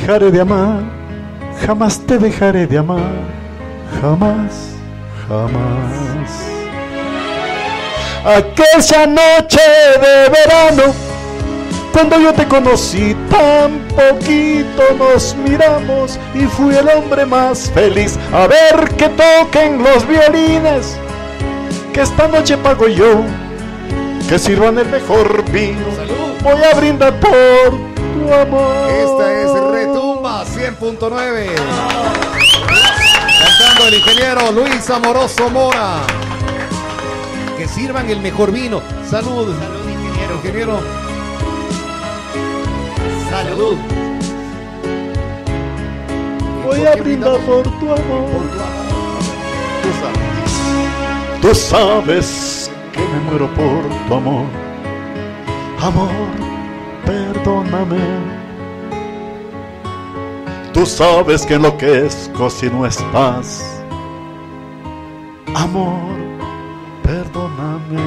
[0.00, 0.82] dejaré de amar,
[1.66, 3.12] jamás te dejaré de amar,
[4.00, 4.74] jamás,
[5.28, 6.30] jamás.
[8.24, 9.60] Aquella noche
[10.00, 10.94] de verano,
[11.92, 18.18] cuando yo te conocí, tan poquito nos miramos y fui el hombre más feliz.
[18.32, 20.96] A ver que toquen los violines,
[21.92, 23.22] que esta noche pago yo,
[24.28, 25.86] que sirvan el mejor vino.
[26.42, 28.90] Voy a brindar por tu amor.
[28.90, 29.75] Esta es Retumba
[30.66, 31.46] 100.9.
[33.38, 36.00] Cantando el ingeniero Luis Amoroso Mora.
[37.56, 38.82] Que sirvan el mejor vino.
[39.08, 39.54] Salud.
[39.56, 40.34] Salud, ingeniero.
[40.34, 40.80] Ingeniero.
[43.30, 43.76] Salud.
[46.64, 48.30] Voy a brindar por tu amor.
[48.32, 51.40] Por tu amor.
[51.42, 54.46] Tú sabes que me muero por tu amor.
[55.80, 56.10] Amor,
[57.04, 58.45] perdóname.
[60.76, 63.64] Tú sabes que enloquezco si no estás.
[65.54, 66.14] Amor,
[67.02, 68.04] perdóname.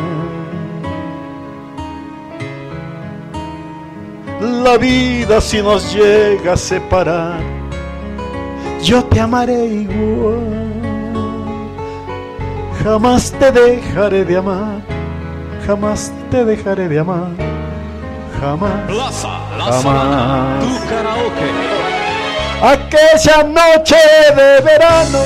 [4.64, 7.40] La vida si nos llega a separar,
[8.84, 10.70] yo te amaré igual.
[12.84, 14.80] Jamás te dejaré de amar,
[15.66, 17.32] jamás te dejaré de amar,
[18.40, 18.88] jamás.
[18.88, 19.28] Plaza
[19.58, 19.82] La Jamás.
[19.82, 21.79] Sabana, tu karaoke.
[22.62, 23.96] Aquella noche
[24.36, 25.20] de verano,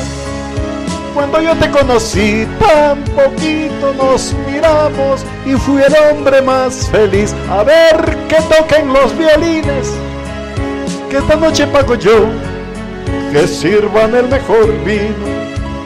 [1.15, 7.33] cuando yo te conocí, tan poquito nos miramos y fui el hombre más feliz.
[7.49, 9.91] A ver que toquen los violines,
[11.09, 12.27] que esta noche pago yo,
[13.31, 15.25] que sirvan el mejor vino.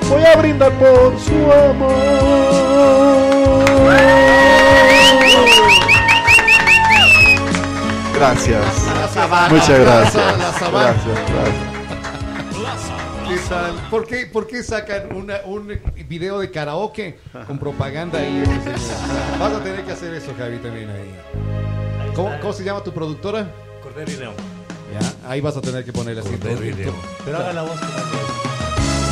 [0.10, 1.96] Voy a brindar por su amor.
[8.14, 8.87] Gracias.
[9.30, 9.50] La sabana.
[9.50, 10.38] Muchas gracias.
[10.38, 10.94] La sabana.
[10.94, 11.78] Gracias, gracias.
[13.28, 13.72] ¿Qué tal?
[13.90, 15.68] ¿Por qué, por qué sacan una- un
[16.08, 18.42] video de karaoke con propaganda ahí?
[18.46, 18.80] señor?
[19.40, 21.14] Vas a tener que hacer eso, Javi, también ahí.
[22.16, 23.52] ¿Cómo, cómo se llama tu productora?
[23.84, 24.34] Cordero y León.
[24.98, 26.30] Ya, ahí vas a tener que ponerle así.
[26.30, 26.96] Cordero y León.
[27.26, 27.88] Pero haga la voz La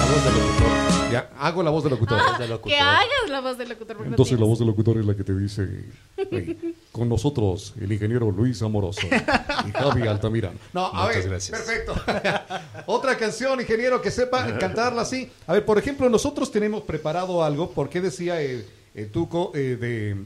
[0.06, 0.94] voz del locutor.
[1.11, 2.19] Ya, hago la voz del locutor.
[2.33, 2.71] el de locutor.
[2.77, 3.99] Que hagas la voz del locutor.
[3.99, 5.85] no Entonces la voz del locutor es la que te dice,
[6.17, 10.57] "Hey, con nosotros el ingeniero Luis Amoroso y Javi Altamirano.
[10.73, 11.61] No, a Muchas ver, gracias.
[11.61, 11.93] perfecto.
[12.88, 15.31] Otra canción, ingeniero, que sepa cantarla así.
[15.47, 20.25] A ver, por ejemplo, nosotros tenemos preparado algo, porque decía eh, eh, Tuco eh, de,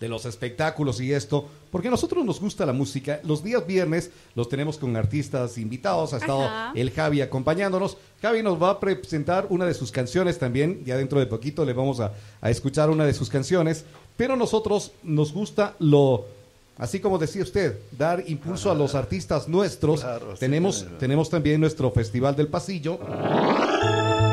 [0.00, 3.20] de los espectáculos y esto, porque a nosotros nos gusta la música.
[3.24, 6.72] Los días viernes los tenemos con artistas invitados, ha estado Ajá.
[6.74, 7.96] el Javi acompañándonos.
[8.22, 11.72] Javi nos va a presentar una de sus canciones también, ya dentro de poquito le
[11.72, 13.84] vamos a, a escuchar una de sus canciones,
[14.16, 16.26] pero nosotros nos gusta lo,
[16.78, 20.00] así como decía usted, dar impulso a los artistas nuestros.
[20.00, 20.98] Claro, sí, tenemos, claro.
[20.98, 22.98] tenemos también nuestro Festival del Pasillo,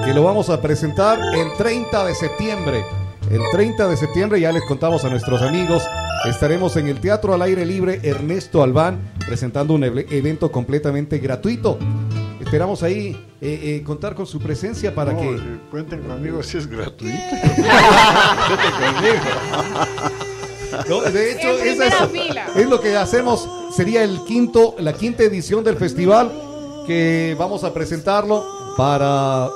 [0.05, 3.04] que lo vamos a presentar el 30 de septiembre.
[3.29, 5.83] El 30 de septiembre ya les contamos a nuestros amigos,
[6.29, 11.77] estaremos en el Teatro al Aire Libre Ernesto Albán presentando un eve- evento completamente gratuito.
[12.39, 15.29] Esperamos ahí eh, eh, contar con su presencia para No, que...
[15.35, 15.39] eh,
[15.71, 17.17] cuenten conmigo si es gratuito.
[20.89, 22.09] No, de hecho, es, eso.
[22.57, 23.47] es lo que hacemos.
[23.73, 26.29] Sería el quinto, la quinta edición del festival
[26.85, 29.47] que vamos a presentarlo para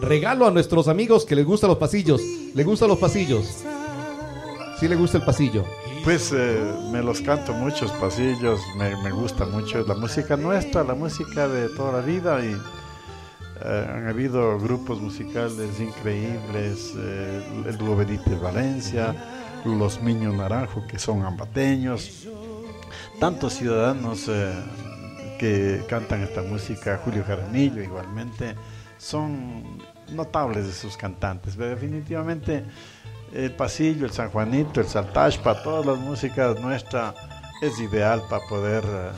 [0.00, 2.20] regalo a nuestros amigos que les gustan los pasillos.
[2.54, 3.64] ¿Le gustan los pasillos?
[4.78, 5.64] Sí, le gusta el pasillo.
[6.04, 6.60] Pues eh,
[6.92, 11.68] me los canto muchos pasillos, me, me gusta mucho la música nuestra, la música de
[11.70, 12.56] toda la vida y
[13.64, 19.14] eh, han habido grupos musicales increíbles, eh, el Dúo Benítez Valencia,
[19.64, 22.28] los Niños Naranjo que son ambateños,
[23.18, 24.52] tantos ciudadanos eh,
[25.38, 28.54] que cantan esta música, Julio Jaramillo igualmente,
[28.98, 29.78] son
[30.12, 32.64] notables de sus cantantes, pero definitivamente
[33.32, 37.14] el pasillo, el San Juanito, el Saltashpa, todas las músicas nuestras
[37.60, 39.10] es ideal para poder eh,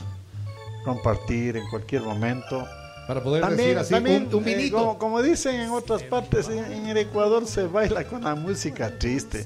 [0.83, 2.65] compartir en cualquier momento.
[3.07, 4.77] Para poder También, decir así, también, un, un eh, vinito.
[4.77, 8.97] como, como dicen en otras partes, en, en el Ecuador se baila con la música
[8.99, 9.45] triste,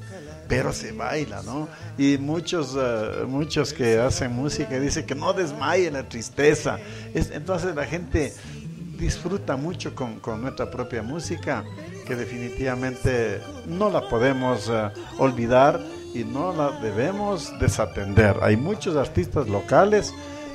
[0.50, 1.70] pero se baila, ¿no?
[1.98, 6.78] Y muchos, eh, muchos que hacen música dicen que no desmaye la tristeza.
[7.14, 8.34] Es, entonces la gente
[9.08, 11.64] disfruta mucho con, con nuestra propia música,
[12.08, 15.80] que definitivamente no la podemos eh, olvidar
[16.14, 18.38] y no la debemos desatender.
[18.42, 20.14] Hay muchos artistas locales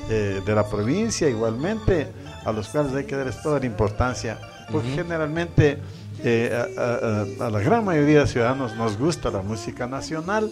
[0.09, 2.07] eh, de la provincia igualmente
[2.43, 4.39] a los cuales hay que darles toda la importancia,
[4.71, 5.77] porque generalmente
[6.23, 10.49] eh, a, a- a- a la gran mayoría de ciudadanos nos gusta la música nacional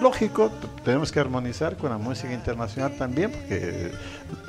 [0.00, 0.50] lógico,
[0.84, 3.90] tenemos que armonizar con la música internacional también, porque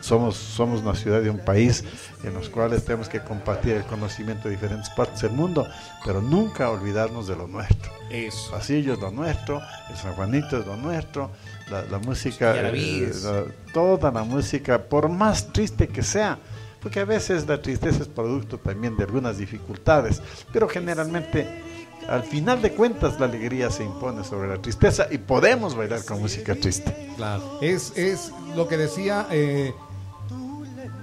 [0.02, 1.84] somos, somos una ciudad y un país
[2.24, 5.68] en los cuales tenemos que compartir el conocimiento de diferentes partes del mundo,
[6.06, 7.92] pero nunca olvidarnos de lo nuestro.
[8.10, 8.52] Eso.
[8.52, 11.32] Pasillo es lo nuestro, el San Juanito es lo nuestro,
[11.70, 13.44] la, la música, eh, la-
[13.74, 16.38] toda la música, por más triste que sea,
[16.82, 20.22] porque a veces la tristeza es producto también de algunas dificultades,
[20.54, 21.46] pero generalmente
[22.10, 26.20] al final de cuentas la alegría se impone sobre la tristeza y podemos bailar con
[26.20, 27.12] música triste.
[27.16, 27.60] Claro.
[27.62, 29.74] Es, es lo que decía eh,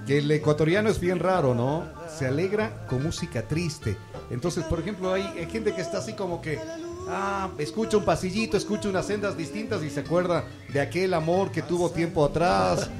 [0.05, 1.85] que el ecuatoriano es bien raro, ¿no?
[2.17, 3.97] Se alegra con música triste.
[4.29, 6.59] Entonces, por ejemplo, hay, hay gente que está así como que,
[7.07, 10.43] ah, escucha un pasillito, escucha unas sendas distintas y se acuerda
[10.73, 12.89] de aquel amor que tuvo tiempo atrás.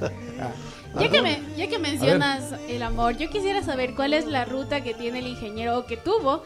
[0.94, 4.46] Ah, Ya que, me, ya que mencionas el amor, yo quisiera saber cuál es la
[4.46, 6.44] ruta que tiene el ingeniero o que tuvo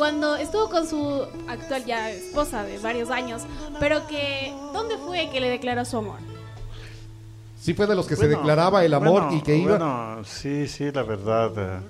[0.00, 3.42] cuando estuvo con su actual ya esposa de varios años,
[3.78, 6.16] pero que ¿dónde fue que le declaró su amor?
[7.60, 9.76] sí fue de los que se declaraba el amor bueno, y que iba...
[9.76, 11.52] Bueno, sí, sí, la verdad.
[11.54, 11.80] eh,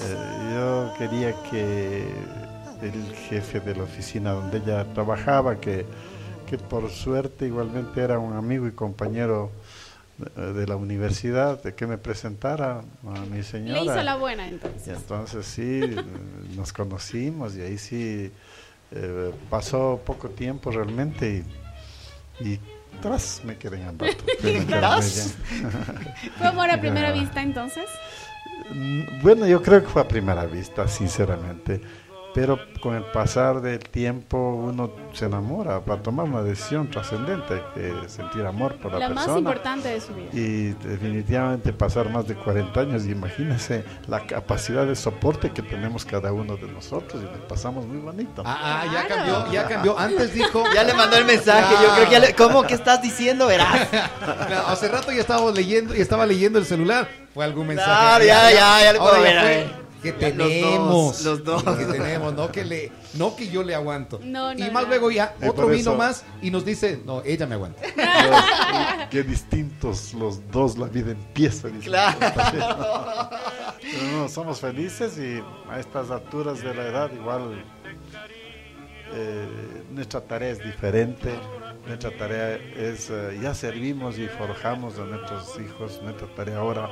[0.00, 2.04] eh, yo quería que
[2.82, 5.86] el jefe de la oficina donde ella trabajaba, que,
[6.50, 9.52] que por suerte igualmente era un amigo y compañero
[10.18, 13.80] de, de la universidad, de que me presentara a mi señora.
[13.80, 14.88] Le hizo la buena Y entonces.
[14.88, 15.80] entonces sí,
[16.56, 18.32] nos conocimos y ahí sí
[18.92, 21.44] eh, pasó poco tiempo realmente
[22.40, 22.60] y, y
[23.02, 24.24] tras me quedé en el rato.
[24.40, 25.36] Fue mi ¿Tras?
[25.50, 26.30] caramella.
[26.38, 27.84] ¿Fue amor a primera vista entonces?
[29.22, 31.80] Bueno, yo creo que fue a primera vista, sinceramente.
[32.36, 37.94] Pero con el pasar del tiempo uno se enamora para tomar una decisión trascendente, que
[38.08, 39.38] sentir amor por la, La más persona.
[39.38, 40.28] importante de su vida.
[40.34, 46.04] Y definitivamente pasar más de 40 años, y imagínense la capacidad de soporte que tenemos
[46.04, 48.42] cada uno de nosotros y nos pasamos muy bonito.
[48.44, 49.08] Ah, ah, ya Claro.
[49.08, 49.98] cambió, ya cambió.
[49.98, 50.62] Antes dijo...
[50.74, 52.34] Ya le mandó el mensaje, yo creo que ya le...
[52.34, 52.64] ¿Cómo?
[52.64, 53.46] ¿Qué estás diciendo?
[53.46, 53.88] Verás.
[54.50, 57.08] No, hace rato ya estábamos leyendo y estaba leyendo el celular.
[57.32, 57.90] Fue algún mensaje.
[57.90, 59.85] Claro, ya, ya, ya le puedo Ahora ver, ya a fue ver.
[60.02, 61.22] Que Ya, los tenemos.
[61.24, 61.62] dos, los dos.
[61.78, 64.20] Que tenemos, no que le, no que yo le aguanto.
[64.22, 64.88] No, no, y más no.
[64.90, 67.82] luego ya Y otro vino eso- más y nos dice, no, ella me aguanta.
[67.96, 71.68] Los- qué distintos los dos, la vida empieza.
[71.68, 71.86] dice.
[71.86, 72.18] Claro.
[73.80, 77.64] Pero no, somos felices y a estas alturas de la edad igual
[79.12, 79.48] eh,
[79.92, 81.30] nuestra tarea es diferente.
[81.86, 86.00] Nuestra tarea es, eh, ya servimos y forjamos a nuestros hijos.
[86.02, 86.90] Nuestra tarea ahora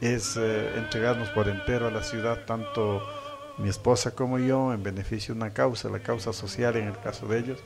[0.00, 3.02] es eh, entregarnos por entero a la ciudad, tanto
[3.58, 7.26] mi esposa como yo, en beneficio de una causa, la causa social en el caso
[7.26, 7.58] de ellos,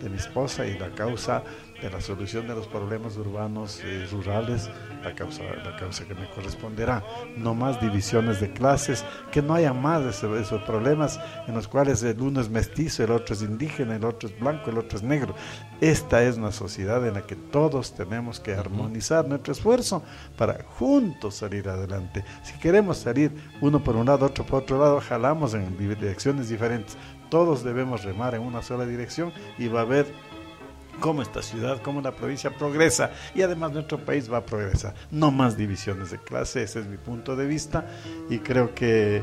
[0.00, 1.44] de mi esposa, y la causa
[1.82, 4.70] de la solución de los problemas urbanos y rurales,
[5.02, 7.04] la causa, la causa que me corresponderá.
[7.36, 12.02] No más divisiones de clases, que no haya más ese- esos problemas en los cuales
[12.02, 15.02] el uno es mestizo, el otro es indígena, el otro es blanco, el otro es
[15.02, 15.34] negro.
[15.80, 20.02] Esta es una sociedad en la que todos tenemos que armonizar nuestro esfuerzo
[20.38, 22.24] para juntos salir adelante.
[22.44, 23.30] Si queremos salir
[23.60, 26.96] uno por un lado, otro por otro lado, jalamos en direcciones diferentes.
[27.28, 30.06] Todos debemos remar en una sola dirección y va a haber
[31.00, 34.94] cómo esta ciudad, cómo la provincia progresa y además nuestro país va a progresar.
[35.10, 37.86] No más divisiones de clase, ese es mi punto de vista
[38.28, 39.22] y creo que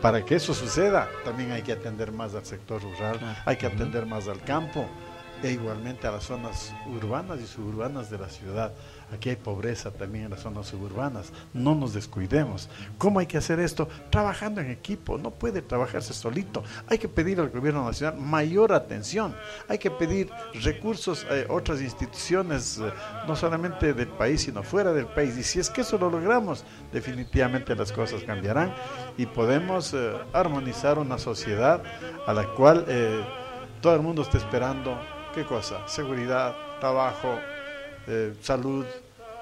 [0.00, 4.04] para que eso suceda también hay que atender más al sector rural, hay que atender
[4.06, 4.88] más al campo
[5.42, 8.72] e igualmente a las zonas urbanas y suburbanas de la ciudad.
[9.12, 11.32] Aquí hay pobreza también en las zonas suburbanas.
[11.52, 12.70] No nos descuidemos.
[12.96, 13.88] ¿Cómo hay que hacer esto?
[14.10, 15.18] Trabajando en equipo.
[15.18, 16.62] No puede trabajarse solito.
[16.88, 19.34] Hay que pedir al gobierno nacional mayor atención.
[19.68, 20.30] Hay que pedir
[20.62, 22.90] recursos a otras instituciones, eh,
[23.28, 25.36] no solamente del país, sino fuera del país.
[25.36, 28.74] Y si es que eso lo logramos, definitivamente las cosas cambiarán
[29.18, 31.82] y podemos eh, armonizar una sociedad
[32.26, 33.22] a la cual eh,
[33.82, 34.98] todo el mundo está esperando.
[35.34, 35.86] ¿Qué cosa?
[35.88, 37.38] Seguridad, trabajo,
[38.06, 38.84] eh, salud,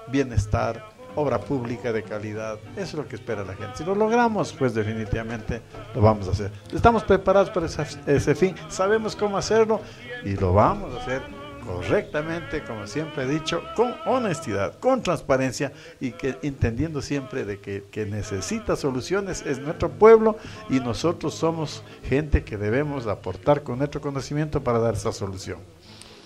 [0.09, 0.85] bienestar,
[1.17, 2.59] obra pública de calidad.
[2.77, 3.77] Eso es lo que espera la gente.
[3.79, 5.61] Si lo logramos, pues definitivamente
[5.95, 6.53] lo vamos a hacer.
[6.73, 9.81] Estamos preparados para esa- ese fin, sabemos cómo hacerlo
[10.25, 11.23] y lo vamos a hacer
[11.67, 17.85] correctamente, como siempre he dicho, con honestidad, con transparencia y que entendiendo siempre de que,
[17.91, 20.37] que necesita soluciones es nuestro pueblo
[20.69, 25.59] y nosotros somos gente que debemos aportar con nuestro conocimiento para dar esa solución.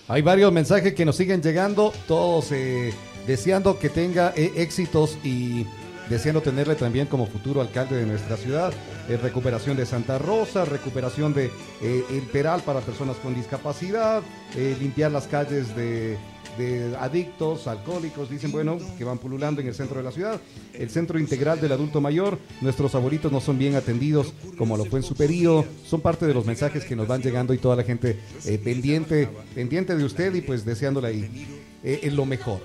[0.07, 2.93] Hay varios mensajes que nos siguen llegando, todos eh,
[3.25, 5.65] deseando que tenga eh, éxitos y
[6.09, 8.71] deseando tenerle también como futuro alcalde de nuestra ciudad.
[9.09, 11.45] Eh, recuperación de Santa Rosa, recuperación de
[11.81, 14.21] eh, El Peral para personas con discapacidad,
[14.79, 16.17] limpiar las calles de,
[16.57, 20.39] de adictos, alcohólicos, dicen, bueno, que van pululando en el centro de la ciudad.
[20.73, 24.99] El centro integral del adulto mayor, nuestros abuelitos no son bien atendidos como lo fue
[24.99, 25.65] en su periodo.
[25.85, 29.29] Son parte de los mensajes que nos van llegando y toda la gente eh, pendiente,
[29.53, 31.47] pendiente de usted y pues deseándole ahí
[31.83, 32.59] eh, en lo mejor.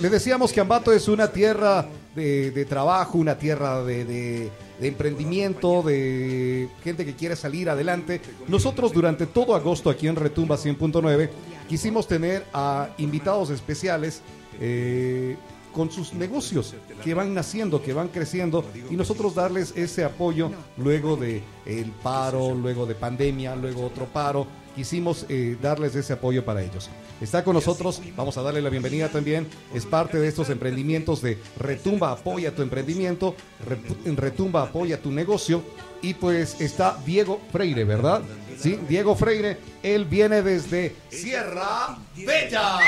[0.00, 4.48] Le decíamos que Ambato es una tierra de, trabajo, una tierra de-
[4.80, 8.20] de emprendimiento, de gente que quiere salir adelante.
[8.46, 11.30] Nosotros durante todo agosto aquí en Retumba 100.9
[11.68, 14.22] quisimos tener a invitados especiales
[14.60, 15.36] eh,
[15.72, 21.16] con sus negocios que van naciendo, que van creciendo y nosotros darles ese apoyo luego
[21.16, 24.46] de el paro, luego de pandemia, luego otro paro.
[24.74, 26.88] Quisimos eh, darles ese apoyo para ellos.
[27.20, 29.48] Está con nosotros, vamos a darle la bienvenida también.
[29.74, 33.34] Es parte de estos emprendimientos de Retumba Apoya tu emprendimiento,
[33.66, 35.62] Re- Retumba Apoya tu negocio.
[36.00, 38.22] Y pues está Diego Freire, ¿verdad?
[38.56, 42.78] Sí, Diego Freire, él viene desde Sierra Bella.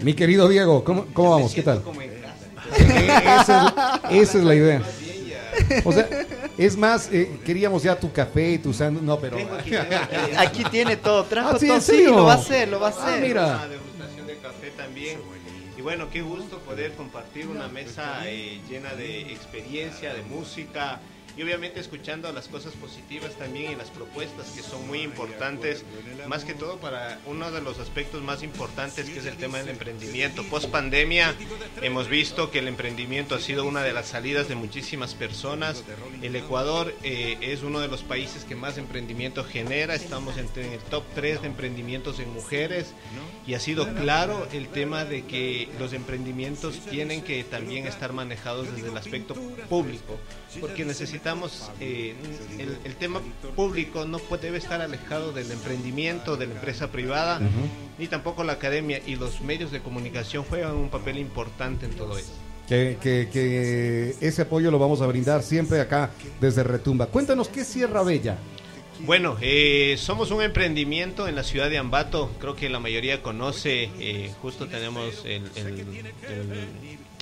[0.00, 1.54] Mi querido Diego, ¿cómo, cómo vamos?
[1.54, 1.82] ¿Qué tal?
[2.72, 4.82] Esa, es, esa es la idea.
[5.84, 6.08] O sea,
[6.64, 9.04] es más, eh, queríamos ya tu café y tu sándwich.
[9.04, 9.36] No, pero.
[10.38, 11.76] Aquí tiene todo, trajo Ah, sí, todo.
[11.76, 13.20] ¿en Sí, lo va a hacer, lo va a Ah, hacer.
[13.22, 13.44] mira.
[13.46, 15.18] Una degustación de café también.
[15.76, 21.00] Y bueno, qué gusto poder compartir una mesa eh, llena de experiencia, de música
[21.36, 25.84] y obviamente escuchando las cosas positivas también y las propuestas que son muy importantes,
[26.28, 29.70] más que todo para uno de los aspectos más importantes que es el tema del
[29.70, 30.44] emprendimiento.
[30.44, 31.34] Post pandemia
[31.80, 35.84] hemos visto que el emprendimiento ha sido una de las salidas de muchísimas personas.
[36.22, 40.80] El Ecuador eh, es uno de los países que más emprendimiento genera, estamos en el
[40.80, 42.92] top 3 de emprendimientos en mujeres
[43.46, 48.72] y ha sido claro el tema de que los emprendimientos tienen que también estar manejados
[48.74, 49.34] desde el aspecto
[49.68, 50.18] público,
[50.60, 51.21] porque necesitamos,
[51.80, 52.14] eh,
[52.58, 53.20] el, el tema
[53.54, 57.40] público no puede, debe estar alejado del emprendimiento, de la empresa privada,
[57.98, 62.18] ni tampoco la academia y los medios de comunicación juegan un papel importante en todo
[62.18, 62.32] eso.
[62.68, 66.10] Que, que- que ese apoyo lo vamos a brindar siempre acá
[66.40, 67.06] desde Retumba.
[67.06, 68.38] Cuéntanos qué es Sierra Bella.
[69.00, 72.30] Bueno, eh, somos un emprendimiento en la ciudad de Ambato.
[72.40, 73.90] Creo que la mayoría conoce.
[73.98, 76.04] eh, justo tenemos el, el- el-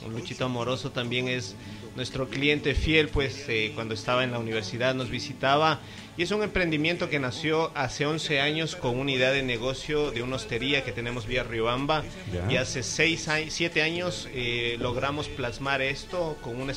[0.06, 1.54] el Luchito Amoroso también es
[1.96, 3.08] nuestro cliente fiel.
[3.08, 5.80] Pues eh, cuando estaba en la universidad nos visitaba.
[6.16, 10.22] Y es un emprendimiento que nació hace 11 años con una idea de negocio de
[10.22, 12.04] una hostería que tenemos vía Riobamba.
[12.48, 16.72] Y hace 6 7 años eh, logramos plasmar esto con una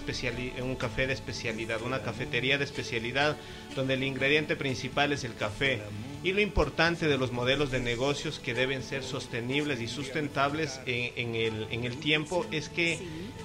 [0.62, 3.38] un café de especialidad, una cafetería de especialidad
[3.76, 5.82] donde el ingrediente principal es el café.
[6.24, 11.12] Y lo importante de los modelos de negocios que deben ser sostenibles y sustentables en,
[11.18, 13.00] en el, en el tiempo es que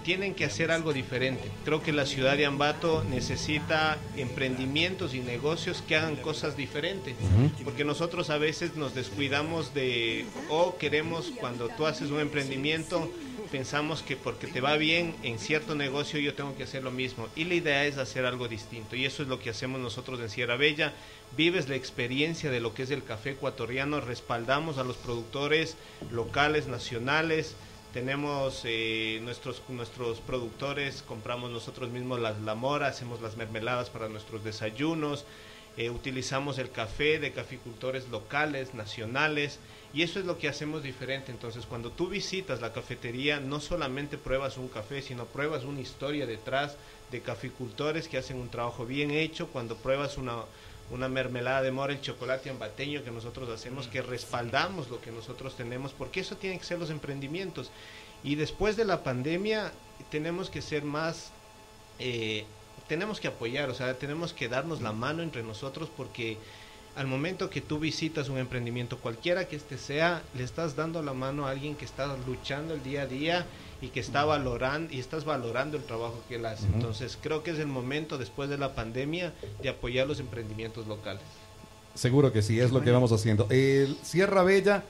[0.05, 1.51] tienen que hacer algo diferente.
[1.65, 7.17] Creo que la ciudad de Ambato necesita emprendimientos y negocios que hagan cosas diferentes.
[7.65, 13.11] Porque nosotros a veces nos descuidamos de o queremos cuando tú haces un emprendimiento
[13.49, 17.29] pensamos que porque te va bien en cierto negocio yo tengo que hacer lo mismo.
[17.35, 18.97] Y la idea es hacer algo distinto.
[18.97, 20.93] Y eso es lo que hacemos nosotros en Sierra Bella.
[21.37, 24.01] Vives la experiencia de lo que es el café ecuatoriano.
[24.01, 25.77] Respaldamos a los productores
[26.11, 27.57] locales nacionales.
[27.93, 31.03] Tenemos eh, nuestros nuestros productores.
[31.03, 35.25] Compramos nosotros mismos las la mora hacemos las mermeladas para nuestros desayunos
[35.79, 39.61] eh, utilizamos el café de caficultores locales, nacionales,
[39.95, 41.31] y eso es lo que hacemos diferente.
[41.31, 46.27] Entonces, cuando tú visitas la cafetería, no solamente pruebas un café, sino pruebas una historia
[46.27, 46.77] detrás
[47.13, 49.47] de caficultores que hacen un trabajo bien hecho.
[49.47, 50.39] Cuando pruebas una,
[50.91, 55.57] una mermelada de mora, el chocolate ambateño que nosotros hacemos, que respaldamos lo que nosotros
[55.57, 57.71] tenemos, porque eso tienen que ser los emprendimientos.
[58.25, 59.71] Y después de la pandemia,
[60.11, 61.31] tenemos que ser más
[62.01, 62.47] eh,
[62.89, 66.39] tenemos que apoyar, o sea, tenemos que darnos la mano entre nosotros porque
[66.97, 71.13] al momento que tú visitas un emprendimiento, cualquiera que este sea, le estás dando la
[71.13, 73.47] mano a alguien que está luchando el día a día
[73.81, 76.67] y que está valorando y estás valorando el trabajo que él hace.
[76.67, 81.23] Entonces, creo que es el momento después de la pandemia de apoyar los emprendimientos locales.
[81.95, 83.47] Seguro que sí, es lo que vamos haciendo.
[83.51, 84.83] El Sierra Bella,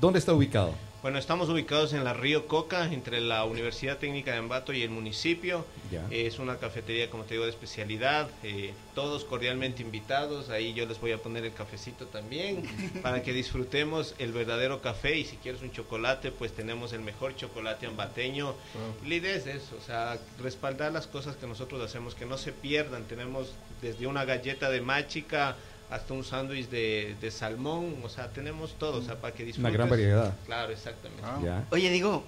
[0.00, 0.72] ¿dónde está ubicado?
[1.06, 4.90] Bueno, estamos ubicados en la Río Coca, entre la Universidad Técnica de Ambato y el
[4.90, 5.64] municipio.
[5.88, 6.04] Ya.
[6.10, 8.28] Es una cafetería, como te digo, de especialidad.
[8.42, 10.50] eh, todos cordialmente invitados.
[10.50, 12.64] Ahí yo les voy a poner el cafecito también
[13.04, 15.16] para que disfrutemos el verdadero café.
[15.16, 18.56] Y si quieres un chocolate, pues tenemos el mejor chocolate ambateño.
[19.04, 22.36] Y La idea es eso, o sea, respaldar las cosas que nosotros hacemos, que no
[22.36, 23.04] se pierdan.
[23.04, 25.54] Tenemos desde una galleta de máchica
[25.90, 27.96] hasta un sándwich de, de salmón.
[28.02, 29.68] O sea, tenemos todo, o sea, para que disfrutes.
[29.68, 30.34] Una gran variedad.
[30.46, 31.22] Claro, exactamente.
[31.24, 31.40] Ah.
[31.44, 31.64] Ya.
[31.70, 32.24] Oye, digo,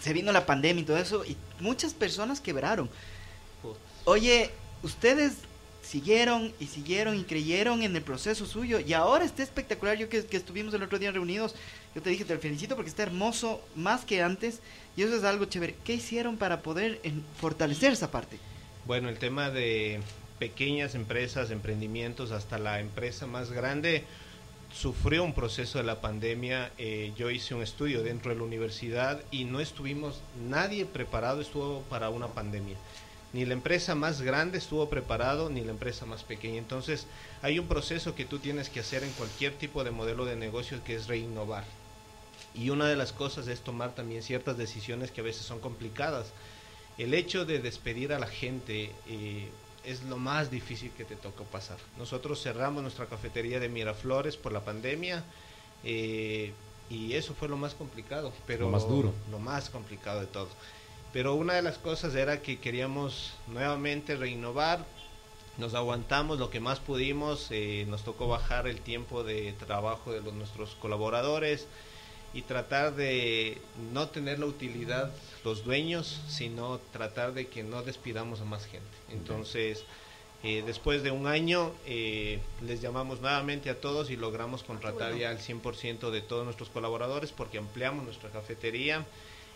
[0.00, 2.88] se vino la pandemia y todo eso, y muchas personas quebraron.
[4.04, 4.50] Oye,
[4.82, 5.34] ustedes
[5.82, 9.96] siguieron y siguieron y creyeron en el proceso suyo y ahora está espectacular.
[9.96, 11.54] Yo que, que estuvimos el otro día reunidos,
[11.94, 14.60] yo te dije, te felicito porque está hermoso más que antes
[14.96, 15.76] y eso es algo chévere.
[15.84, 18.38] ¿Qué hicieron para poder en- fortalecer esa parte?
[18.86, 20.00] Bueno, el tema de
[20.38, 24.04] pequeñas empresas, emprendimientos, hasta la empresa más grande,
[24.72, 26.70] sufrió un proceso de la pandemia.
[26.78, 31.82] Eh, yo hice un estudio dentro de la universidad y no estuvimos, nadie preparado estuvo
[31.82, 32.76] para una pandemia.
[33.32, 36.58] Ni la empresa más grande estuvo preparado, ni la empresa más pequeña.
[36.58, 37.06] Entonces,
[37.42, 40.82] hay un proceso que tú tienes que hacer en cualquier tipo de modelo de negocio
[40.82, 41.64] que es reinnovar.
[42.54, 46.32] Y una de las cosas es tomar también ciertas decisiones que a veces son complicadas.
[46.96, 49.48] El hecho de despedir a la gente eh,
[49.88, 51.78] es lo más difícil que te toca pasar.
[51.96, 55.24] Nosotros cerramos nuestra cafetería de Miraflores por la pandemia
[55.82, 56.52] eh,
[56.90, 59.12] y eso fue lo más complicado, pero Lo más duro.
[59.30, 60.48] lo más complicado de todo.
[61.12, 64.84] Pero una de las cosas era que queríamos nuevamente reinnovar,
[65.56, 70.20] nos aguantamos lo que más pudimos, eh, nos tocó bajar el tiempo de trabajo de
[70.20, 71.66] los, nuestros colaboradores
[72.34, 73.58] y tratar de
[73.92, 75.10] no tener la utilidad
[75.44, 78.86] los dueños, sino tratar de que no despidamos a más gente.
[79.10, 79.84] Entonces,
[80.42, 85.30] eh, después de un año, eh, les llamamos nuevamente a todos y logramos contratar ya
[85.30, 89.04] al 100% de todos nuestros colaboradores porque ampliamos nuestra cafetería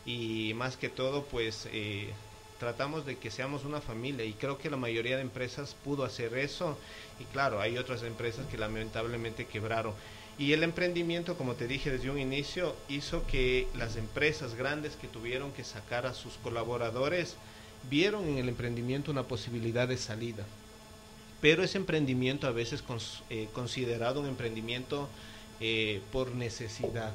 [0.04, 2.10] y más que todo, pues eh,
[2.58, 6.36] tratamos de que seamos una familia y creo que la mayoría de empresas pudo hacer
[6.36, 6.76] eso
[7.20, 9.94] y claro, hay otras empresas que lamentablemente quebraron.
[10.38, 15.06] Y el emprendimiento, como te dije desde un inicio, hizo que las empresas grandes que
[15.06, 17.36] tuvieron que sacar a sus colaboradores
[17.90, 20.46] vieron en el emprendimiento una posibilidad de salida.
[21.40, 22.82] Pero ese emprendimiento a veces
[23.28, 25.08] eh, considerado un emprendimiento
[25.60, 27.12] eh, por necesidad.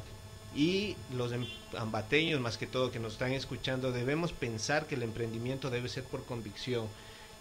[0.55, 1.47] Y los em-
[1.77, 6.03] ambateños, más que todo, que nos están escuchando, debemos pensar que el emprendimiento debe ser
[6.03, 6.87] por convicción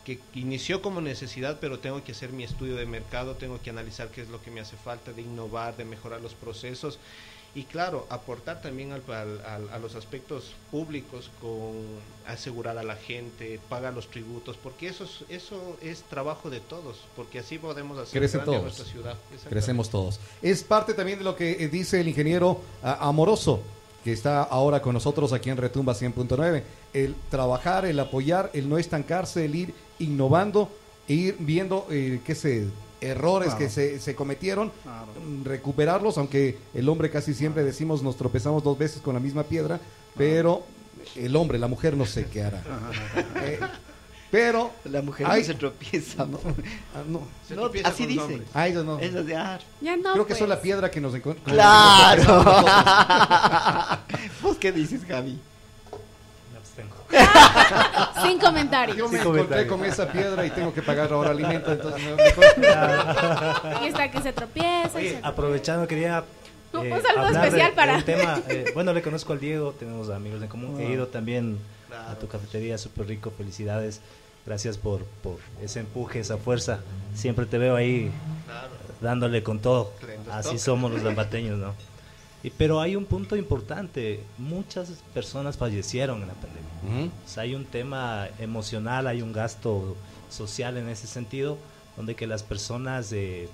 [0.07, 4.09] que inició como necesidad, pero tengo que hacer mi estudio de mercado, tengo que analizar
[4.09, 6.99] qué es lo que me hace falta, de innovar, de mejorar los procesos
[7.57, 9.03] y claro, aportar también al-
[9.45, 11.73] al- a los aspectos públicos con
[12.27, 16.99] asegurar a la gente, pagar los tributos, porque eso es, eso es trabajo de todos,
[17.17, 18.63] porque así podemos hacer a todos.
[18.63, 19.17] nuestra ciudad.
[19.49, 20.21] Crecemos todos.
[20.43, 23.61] Es parte también de lo que eh, dice el ingeniero ah, Amoroso,
[24.05, 26.63] que está ahora con nosotros aquí en Retumba 100.9.
[26.93, 30.71] El trabajar, el apoyar, el no estancarse, el ir innovando,
[31.09, 32.67] e ir viendo eh, qué sé,
[33.01, 33.59] errores Claro.
[33.65, 35.07] que se, se cometieron, Claro.
[35.25, 39.43] mm, recuperarlos, aunque el hombre casi siempre decimos nos tropezamos dos veces con la misma
[39.45, 39.79] piedra,
[40.17, 40.63] pero
[41.15, 42.63] el hombre, la mujer no sé qué hará.
[43.43, 43.61] Eh,
[44.29, 45.43] pero La mujer Ay.
[45.43, 46.27] no se tropieza.
[46.27, 46.41] no,
[46.95, 47.23] ah, no.
[47.47, 48.43] Se No, tropieza así hombres.
[48.53, 48.99] Ay, no, no.
[48.99, 50.13] Es de ah, Ya no.
[50.15, 50.39] Creo que pues.
[50.41, 51.53] son la piedra que nos encontramos.
[51.55, 52.45] Claro.
[54.43, 55.39] ¿Vos qué dices, Javi?
[58.23, 58.97] Sin comentarios.
[58.97, 59.69] Yo me Sin encontré comentario.
[59.69, 64.21] con esa piedra y tengo que pagar ahora alimento, entonces me- mejor- Y está que
[64.23, 64.91] se tropieza.
[64.97, 66.25] Oye, se- aprovechando, quería.
[66.73, 68.41] Un- eh, un saludo de- especial de para- un tema.
[68.49, 70.81] eh, bueno, le conozco al Diego, tenemos amigos en común.
[70.81, 71.59] He ido también
[72.11, 73.33] a tu cafetería, súper rico.
[73.37, 74.01] Felicidades.
[74.45, 76.79] Gracias por, por ese empuje, esa fuerza.
[77.15, 78.13] Siempre te veo ahí
[78.47, 78.69] Claro.
[79.01, 79.93] dándole con todo.
[80.31, 81.75] Así somos los lambateños, ¿no?
[82.47, 84.21] Y, pero hay un punto importante.
[84.39, 86.71] Muchas personas fallecieron en la pandemia.
[86.85, 87.11] Ujú.
[87.25, 89.97] O sea, hay un tema emocional, hay un gasto
[90.31, 91.59] social en ese sentido,
[91.97, 93.49] donde que las personas eh,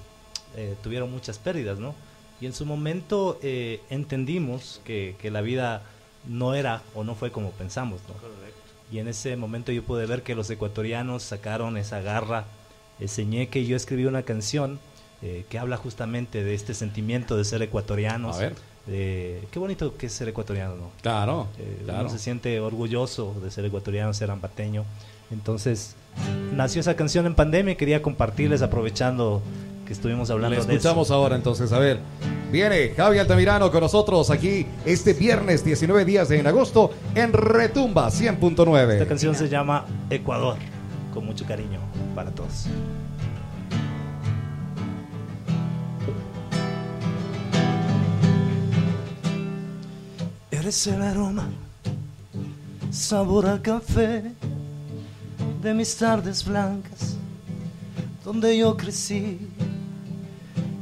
[0.57, 1.95] eh, tuvieron muchas pérdidas, ¿no?
[2.39, 5.83] Y en su momento eh, entendimos que, que la vida
[6.29, 8.15] no era o no fue como pensamos, ¿no?
[8.95, 12.45] Y en ese momento yo pude ver que los ecuatorianos sacaron esa garra,
[13.01, 14.79] ese ñeque, y yo escribí una canción
[15.23, 18.37] eh, que habla justamente de este sentimiento de ser ecuatorianos.
[18.37, 18.72] A ver.
[18.87, 20.91] De- qué bonito que es ser ecuatoriano, ¿no?
[21.03, 22.01] Claro, Eh, claro.
[22.03, 24.85] Uno se siente orgulloso de ser ecuatoriano, ser ambateño.
[25.31, 25.95] Entonces,
[26.53, 29.41] nació esa canción en pandemia y quería compartirles aprovechando
[29.87, 31.15] que estuvimos hablando Le de escuchamos eso.
[31.15, 31.99] ahora entonces, a ver.
[32.51, 38.09] Viene Javi Altamirano con nosotros aquí este viernes 19 días de en agosto en Retumba
[38.09, 39.07] Esta 100.9.
[39.09, 40.57] canción se llama Ecuador,
[41.15, 41.81] con mucho cariño
[42.15, 42.67] para todos.
[50.63, 51.49] Eres el aroma,
[52.93, 54.23] sabor a café
[55.61, 57.17] de mis tardes blancas,
[58.25, 59.41] donde yo crecí.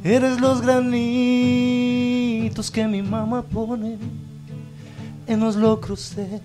[0.03, 1.01] Eres los granitos
[2.69, 3.97] que mi mamá pone
[5.25, 6.39] en los locros de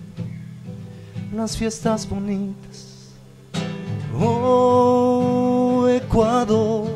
[1.31, 3.13] las fiestas bonitas.
[4.19, 6.89] Oh, Ecuador,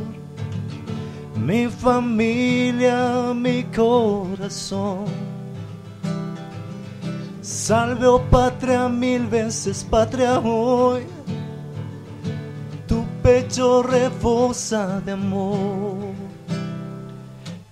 [1.36, 5.31] mi familia, mi corazón.
[7.52, 11.04] Salve, oh patria, mil veces patria hoy.
[12.88, 16.14] Tu pecho rebosa de amor.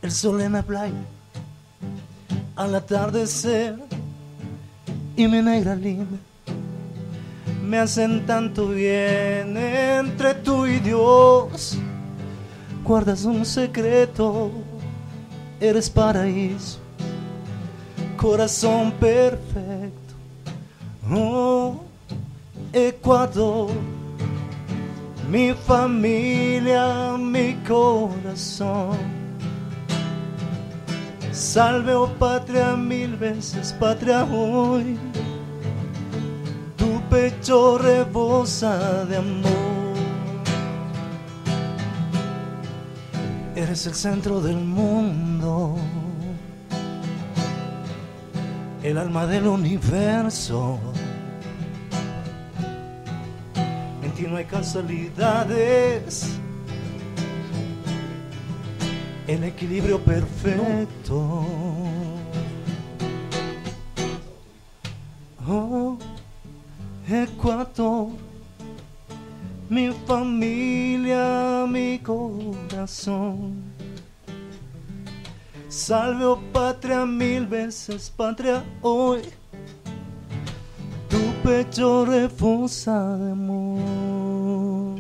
[0.02, 0.94] El sol en la playa
[2.58, 3.78] al atardecer
[5.16, 6.18] y mi negra linda
[7.64, 11.78] me hacen tanto bien entre tú y Dios.
[12.84, 14.52] Guardas un secreto,
[15.62, 16.79] eres paraíso,
[18.20, 20.14] corazón perfecto.
[21.10, 21.80] Oh,
[22.74, 23.70] Ecuador,
[25.32, 28.98] mi familia, mi corazón.
[31.32, 35.00] Salve, oh patria, mil veces patria hoy.
[36.76, 39.70] Tu pecho rebosa de amor.
[43.56, 45.78] Eres el centro del mundo,
[48.84, 50.80] el alma del universo.
[54.04, 56.40] En ti no hay casualidades
[59.30, 61.46] el equilibrio perfecto.
[65.48, 65.98] Oh,
[67.08, 68.08] Ecuador,
[69.70, 73.69] mi familia, mi corazón.
[75.80, 79.22] Salve, oh patria, mil veces patria hoy.
[81.08, 85.00] Tu pecho refusa de amor.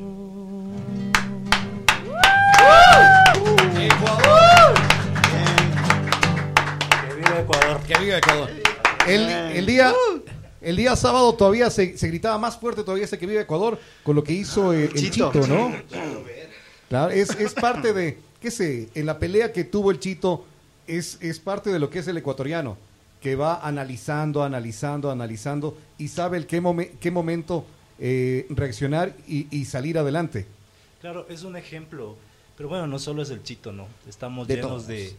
[7.05, 7.81] Que viva Ecuador.
[7.85, 8.49] Que viva Ecuador.
[9.05, 9.93] El, el día,
[10.61, 14.15] el día sábado todavía se, se gritaba más fuerte todavía ese que vive Ecuador con
[14.15, 15.33] lo que hizo eh, el Chito.
[15.33, 15.73] Chito, ¿no?
[16.87, 20.45] Claro, es, es parte de, qué sé, en la pelea que tuvo el Chito
[20.97, 22.77] es, es parte de lo que es el ecuatoriano,
[23.21, 27.65] que va analizando, analizando, analizando y sabe el qué, momen- qué momento
[27.99, 30.45] eh, reaccionar y, y salir adelante.
[31.01, 32.15] Claro, es un ejemplo.
[32.57, 33.87] Pero bueno, no solo es el chito, ¿no?
[34.07, 34.87] Estamos De llenos todos.
[34.87, 35.13] de,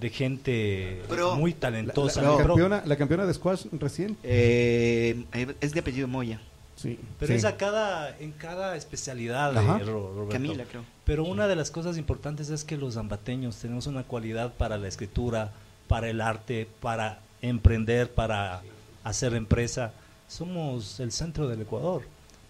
[0.00, 1.02] de gente
[1.36, 2.22] muy La, talentosa.
[2.22, 2.36] la.
[2.36, 2.46] Pro.
[2.48, 4.16] campeona, la campeona de squash recién.
[4.22, 5.24] Eh,
[5.60, 6.40] es de apellido Moya.
[6.76, 6.98] Sí.
[7.18, 7.38] Pero sí.
[7.38, 9.78] es a cada, en cada especialidad, Ajá.
[9.78, 10.32] Ro- Roberto.
[10.32, 10.84] Camila, creo.
[11.04, 14.86] Pero una de las cosas importantes es que los ambateños tenemos una cualidad para la
[14.88, 15.52] escritura,
[15.88, 18.62] para el arte, para emprender, para
[19.04, 19.92] hacer empresa.
[20.28, 22.02] Somos el centro del Ecuador.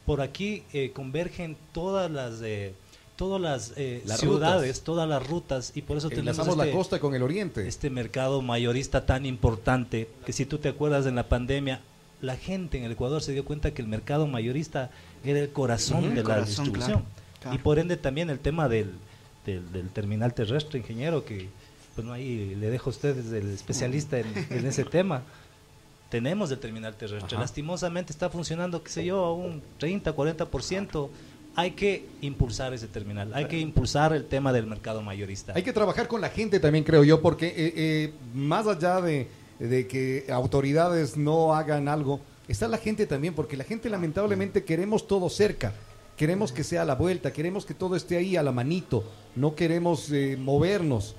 [0.06, 2.72] Por aquí eh, convergen todas las, eh,
[3.16, 4.80] todas las, eh, Las ciudades, rutas.
[4.84, 7.66] todas las rutas y por eso tenemos Enlazamos este, la costa con el oriente.
[7.68, 11.80] este mercado mayorista tan importante que si tú te acuerdas en la pandemia
[12.20, 14.90] la gente en el Ecuador se dio cuenta que el mercado mayorista
[15.24, 17.00] era el corazón de el la corazón, distribución.
[17.00, 17.04] claro,
[17.40, 17.56] claro.
[17.56, 18.92] y por ende también el tema del,
[19.44, 21.48] del, del terminal terrestre ingeniero que
[21.94, 25.22] bueno ahí le dejo a ustedes el especialista en, en ese tema.
[26.08, 27.34] Tenemos el terminal terrestre.
[27.34, 27.40] Ajá.
[27.40, 31.08] lastimosamente está funcionando qué sé yo a un 30 40%
[31.56, 35.52] hay que impulsar ese terminal hay que impulsar el tema del mercado mayorista.
[35.56, 39.26] Hay que trabajar con la gente también, creo yo, porque eh, eh, más allá de,
[39.58, 45.06] de que autoridades no hagan algo, está la gente también, porque la gente lamentablemente queremos
[45.06, 45.72] todo cerca,
[46.16, 49.54] queremos que sea a la vuelta, queremos que todo esté ahí a la manito, no
[49.54, 51.14] queremos eh, movernos.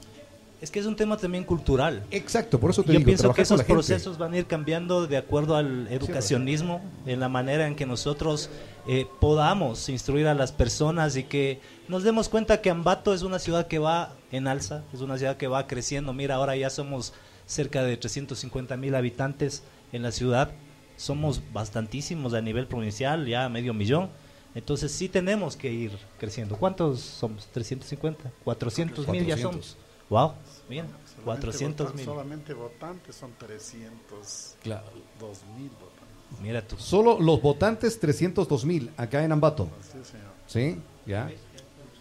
[0.61, 2.03] es que es un tema también cultural.
[2.09, 5.17] Exacto, por eso te Yo digo, pienso que esos procesos van a ir cambiando de
[5.17, 8.49] acuerdo al educacionismo, en la manera en que nosotros
[8.87, 13.39] eh, podamos instruir a las personas y que nos demos cuenta que Ambato es una
[13.39, 16.13] ciudad que va en alza, es una ciudad que va creciendo.
[16.13, 17.13] Mira, ahora ya somos
[17.47, 20.51] cerca de 350 mil habitantes en la ciudad,
[20.97, 24.09] somos bastantísimos a nivel provincial, ya medio millón.
[24.53, 26.55] Entonces sí tenemos que ir creciendo.
[26.57, 27.47] ¿Cuántos somos?
[27.47, 29.65] 350, 400 mil ya 400.
[29.65, 29.77] somos.
[30.09, 30.33] Wow,
[30.67, 30.93] Solamente
[31.25, 32.05] 400 votan- mil.
[32.05, 34.55] Solamente votantes son 300.
[34.63, 34.85] Claro.
[35.19, 36.41] 2000 votantes.
[36.41, 36.77] Mira tú.
[36.77, 39.67] Solo los votantes 302 mil acá en Ambato.
[39.81, 40.27] Sí, señor.
[40.47, 40.81] ¿Sí?
[41.05, 41.29] ¿Ya?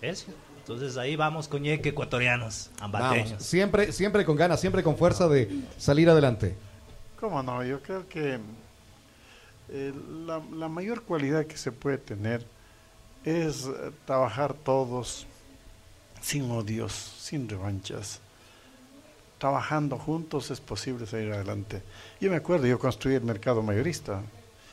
[0.00, 0.26] Eso.
[0.68, 3.30] Entonces ahí vamos con ñeque ecuatorianos, ambateños.
[3.30, 3.44] Vamos.
[3.44, 6.56] Siempre, siempre con ganas, siempre con fuerza de salir adelante.
[7.20, 7.62] ¿Cómo no?
[7.62, 8.40] Yo creo que
[9.68, 9.92] eh,
[10.26, 12.44] la, la mayor cualidad que se puede tener
[13.24, 15.28] es eh, trabajar todos
[16.20, 18.18] sin odios, sin revanchas.
[19.38, 21.80] Trabajando juntos es posible salir adelante.
[22.20, 24.20] Yo me acuerdo, yo construí el mercado mayorista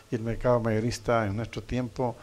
[0.09, 2.15] y el mercado mayorista en nuestro tiempo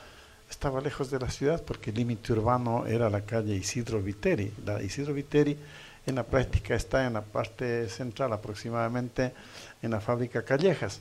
[0.50, 4.52] estaba lejos de la ciudad porque el límite urbano era la calle Isidro Viteri.
[4.66, 5.56] La Isidro Viteri
[6.04, 9.32] en la práctica está en la parte central, aproximadamente
[9.80, 11.00] en la fábrica Callejas.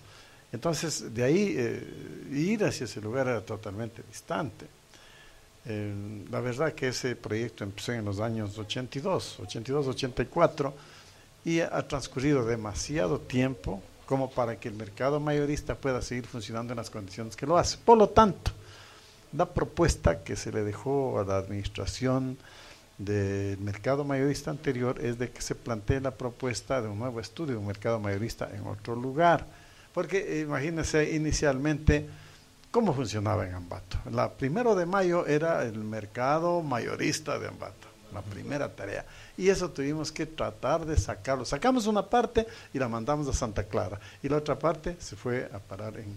[0.52, 4.68] Entonces, de ahí eh, ir hacia ese lugar era totalmente distante.
[5.66, 10.74] Eh, la verdad que ese proyecto empezó en los años 82, 82, 84
[11.46, 16.78] y ha transcurrido demasiado tiempo como para que el mercado mayorista pueda seguir funcionando en
[16.78, 17.78] las condiciones que lo hace.
[17.78, 18.52] Por lo tanto,
[19.34, 22.38] la propuesta que se le dejó a la administración
[22.98, 27.54] del mercado mayorista anterior es de que se plantee la propuesta de un nuevo estudio
[27.54, 29.46] de un mercado mayorista en otro lugar.
[29.94, 32.08] Porque imagínense inicialmente
[32.72, 33.98] cómo funcionaba en Ambato.
[34.12, 39.06] La primero de mayo era el mercado mayorista de Ambato, la primera tarea.
[39.38, 41.46] Y eso tuvimos que tratar de sacarlo.
[41.46, 44.00] Sacamos una parte y la mandamos a Santa Clara.
[44.22, 46.14] Y la otra parte se fue a parar en,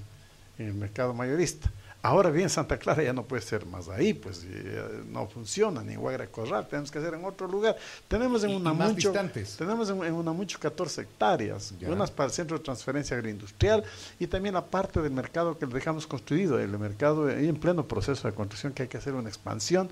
[0.59, 1.71] en el mercado mayorista.
[2.05, 5.95] Ahora bien, Santa Clara ya no puede ser más ahí, pues eh, no funciona, ni
[5.95, 7.77] Guagra Corral, tenemos que hacer en otro lugar.
[8.09, 9.57] Tenemos en Y- una mucho, distantes.
[9.57, 11.91] tenemos en, en una mucho 14 hectáreas, Ya.
[11.91, 13.85] unas para el centro de transferencia agroindustrial
[14.19, 17.87] y también la parte del mercado que le dejamos construido, el mercado ahí en pleno
[17.87, 19.89] proceso de construcción que hay que hacer una expansión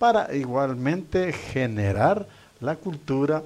[0.00, 2.26] para igualmente generar
[2.58, 3.40] la cultura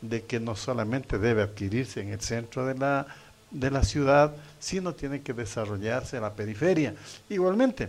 [0.00, 3.06] de que no solamente debe adquirirse en el centro de la,
[3.52, 6.94] de la ciudad, sino tiene que desarrollarse en la periferia.
[7.28, 7.88] Igualmente,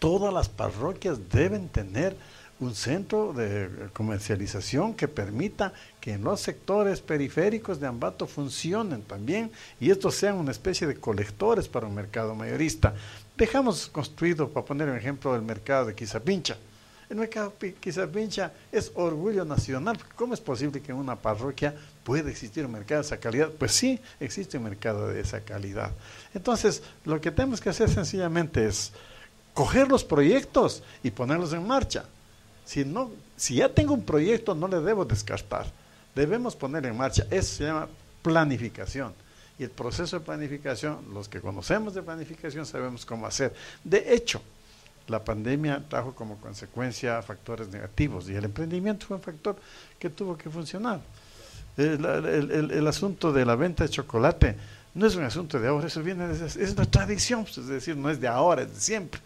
[0.00, 2.16] todas las parroquias deben tener
[2.60, 9.50] un centro de comercialización que permita que en los sectores periféricos de Ambato funcionen también
[9.80, 12.94] y estos sean una especie de colectores para un mercado mayorista.
[13.36, 16.56] Dejamos construido, para poner un ejemplo, el mercado de Quizapincha.
[17.14, 19.98] Mercado Pi- Quizapincha es orgullo nacional.
[20.16, 23.50] ¿Cómo es posible que en una parroquia pueda existir un mercado de esa calidad?
[23.50, 25.90] Pues sí, existe un mercado de esa calidad.
[26.34, 28.92] Entonces, lo que tenemos que hacer sencillamente es
[29.52, 32.04] coger los proyectos y ponerlos en marcha.
[32.64, 35.66] Si, no, si ya tengo un proyecto, no le debo descartar.
[36.14, 37.26] Debemos poner en marcha.
[37.30, 37.88] Eso se llama
[38.22, 39.12] planificación.
[39.58, 43.54] Y el proceso de planificación, los que conocemos de planificación sabemos cómo hacer.
[43.84, 44.42] De hecho,
[45.08, 49.56] la pandemia trajo como consecuencia factores negativos y el emprendimiento fue un factor
[49.98, 51.00] que tuvo que funcionar.
[51.76, 54.56] El, asunto de la venta de chocolate
[54.94, 57.96] no es un asunto de ahora, eso viene desde, es una tradición, pues, es decir,
[57.96, 59.20] no es de ahora, es de siempre.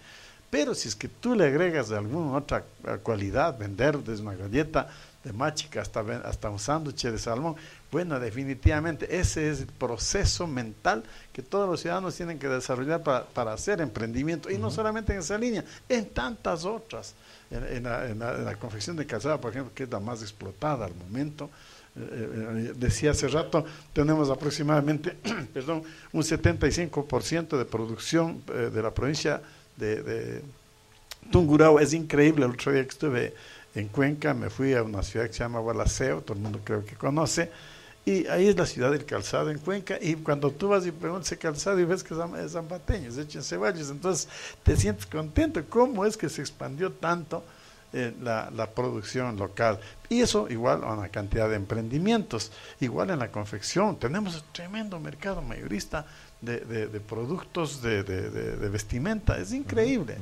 [0.51, 2.64] Pero si es que tú le agregas alguna otra
[3.03, 4.88] cualidad, vender desde galleta
[5.29, 7.55] de machica hasta, hasta un sándwich de salmón,
[7.93, 13.25] bueno, definitivamente ese es el proceso mental que todos los ciudadanos tienen que desarrollar para,
[13.27, 14.51] para hacer emprendimiento.
[14.51, 17.14] Y no solamente en esa línea, en tantas otras.
[17.51, 20.01] En, en la, en la- en la confección de calzada, por ejemplo, que es la
[20.01, 21.49] más explotada al momento.
[21.97, 22.01] Eh,
[22.69, 23.64] eh, decía hace rato,
[23.95, 25.17] tenemos aproximadamente,
[25.55, 29.41] perdón, un 75% de producción eh, de la provincia
[29.77, 30.43] de, de
[31.31, 31.83] Tungurahua.
[31.83, 33.35] Es increíble, el otro día que estuve
[33.79, 36.85] en Cuenca, me fui a una ciudad que se llama Gualaceo, todo el mundo creo
[36.85, 37.51] que conoce,
[38.05, 41.31] y ahí es la ciudad del calzado en Cuenca, y cuando tú vas y preguntas
[41.33, 44.29] el calzado y ves que es zam- es zambateño, es hecho Ceballos, entonces
[44.62, 45.62] te sientes contento.
[45.69, 47.45] ¿Cómo es que se expandió tanto
[47.93, 49.79] eh, la, la producción local?
[50.09, 53.99] Y eso igual a una cantidad de emprendimientos, igual en la confección.
[53.99, 56.07] Tenemos un tremendo mercado mayorista
[56.40, 60.16] de, de- de productos de, de- de- de vestimenta, es increíble.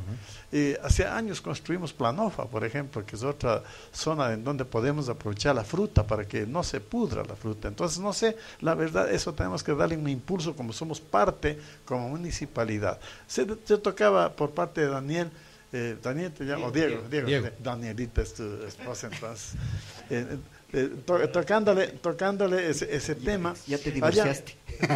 [0.50, 5.54] Eh, hace años construimos Planofa, por ejemplo, que es otra zona en donde podemos aprovechar
[5.54, 7.68] la fruta para que no se pudra la fruta.
[7.68, 12.08] Entonces, no sé, la verdad, eso tenemos que darle un impulso como somos parte, como
[12.08, 12.98] municipalidad.
[13.26, 15.30] Se, se tocaba por parte de Daniel.
[15.72, 17.48] eh, Daniel te llamo, Diego, Diego, Diego.
[17.62, 19.52] Danielita es tu esposa entonces.
[20.08, 20.24] Eh,
[20.72, 23.54] eh, to- tocándole, tocándole ese, ese tema.
[23.66, 24.56] Ya te divorciaste.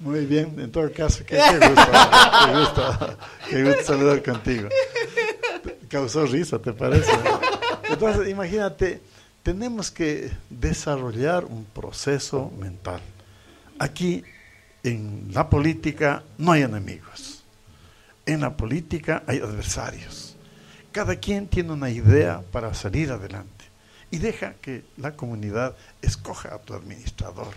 [0.00, 1.92] muy bien, en todo caso, qué, qué gusto,
[2.46, 3.16] qué gusto,
[3.50, 4.68] qué gusto saludar contigo.
[5.88, 7.12] Causó risa, ¿te parece?
[7.88, 9.00] Entonces, imagínate,
[9.42, 13.00] tenemos que desarrollar un proceso mental.
[13.78, 14.24] Aquí,
[14.82, 17.42] en la política, no hay enemigos.
[18.26, 20.34] En la política hay adversarios.
[20.92, 23.53] Cada quien tiene una idea para salir adelante
[24.14, 27.52] y deja que la comunidad escoja a tu administrador.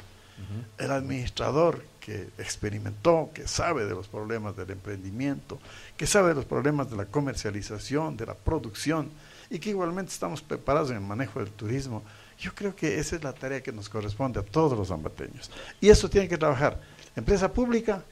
[0.78, 5.60] El administrador que experimentó, que sabe de los problemas del emprendimiento,
[5.98, 9.10] que sabe de los problemas de la comercialización, de la producción
[9.50, 12.04] y que igualmente estamos preparados en el manejo del turismo.
[12.40, 15.50] Yo creo que esa es la tarea que nos corresponde a todos los ambateños.
[15.82, 16.80] Y eso tiene que trabajar
[17.16, 18.04] empresa pública,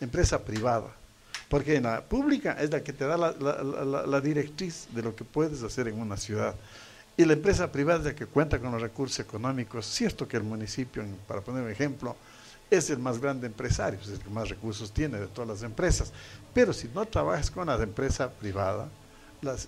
[0.00, 0.90] empresa privada.
[1.48, 5.02] Porque en la pública es la que te da la, la- la- la directriz de
[5.02, 6.54] lo que puedes hacer en una ciudad.
[7.16, 9.86] Y la empresa privada que cuenta con los recursos económicos.
[9.86, 12.14] Cierto que el municipio, para poner un ejemplo,
[12.70, 16.12] es el más grande empresario, es el que más recursos tiene de todas las empresas.
[16.52, 18.88] Pero si no trabajas con la empresa privada,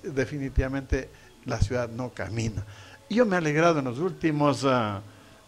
[0.03, 1.09] definitivamente
[1.45, 2.65] la ciudad no camina.
[3.09, 5.01] Yo me he alegrado en los últimos ah,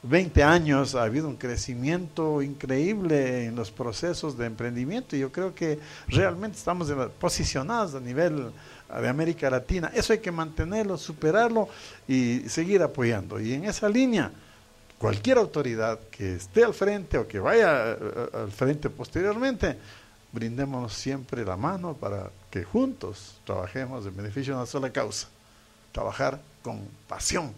[0.03, 5.55] 20 años, ha habido un crecimiento increíble en los procesos de emprendimiento y yo creo
[5.55, 8.53] que realmente estamos posicionados a nivel ah,
[8.98, 9.90] de América Latina.
[9.94, 11.68] Eso hay que mantenerlo, superarlo
[12.09, 13.38] y seguir apoyando.
[13.38, 14.33] Y en esa línea,
[14.98, 17.96] cualquier autoridad que esté al frente o que vaya eh,
[18.35, 19.76] al frente posteriormente,
[20.33, 25.29] brindémonos siempre la mano para que juntos trabajemos en beneficio de una sola causa,
[25.92, 27.53] trabajar con pasión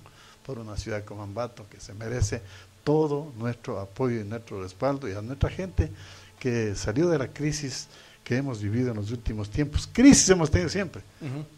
[0.44, 2.42] por una ciudad como Ambato que se merece
[2.84, 5.90] todo nuestro apoyo y nuestro respaldo y a nuestra gente
[6.38, 7.88] que salió de la crisis
[8.24, 9.88] que hemos vivido en los últimos tiempos.
[9.92, 11.02] Crisis hemos tenido siempre.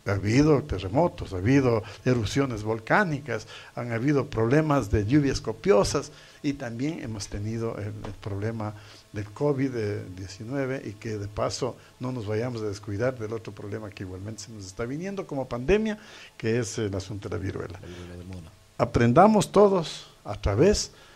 [0.07, 6.11] Ha habido terremotos, ha habido erupciones volcánicas, han habido problemas de lluvias copiosas
[6.43, 8.75] y también hemos tenido el, el problema
[9.13, 14.03] del COVID-19 y que de paso no nos vayamos a descuidar del otro problema que
[14.03, 15.99] igualmente se nos está viniendo como pandemia,
[16.37, 17.79] que es el asunto de la viruela.
[18.77, 21.14] Aprendamos todos a través de,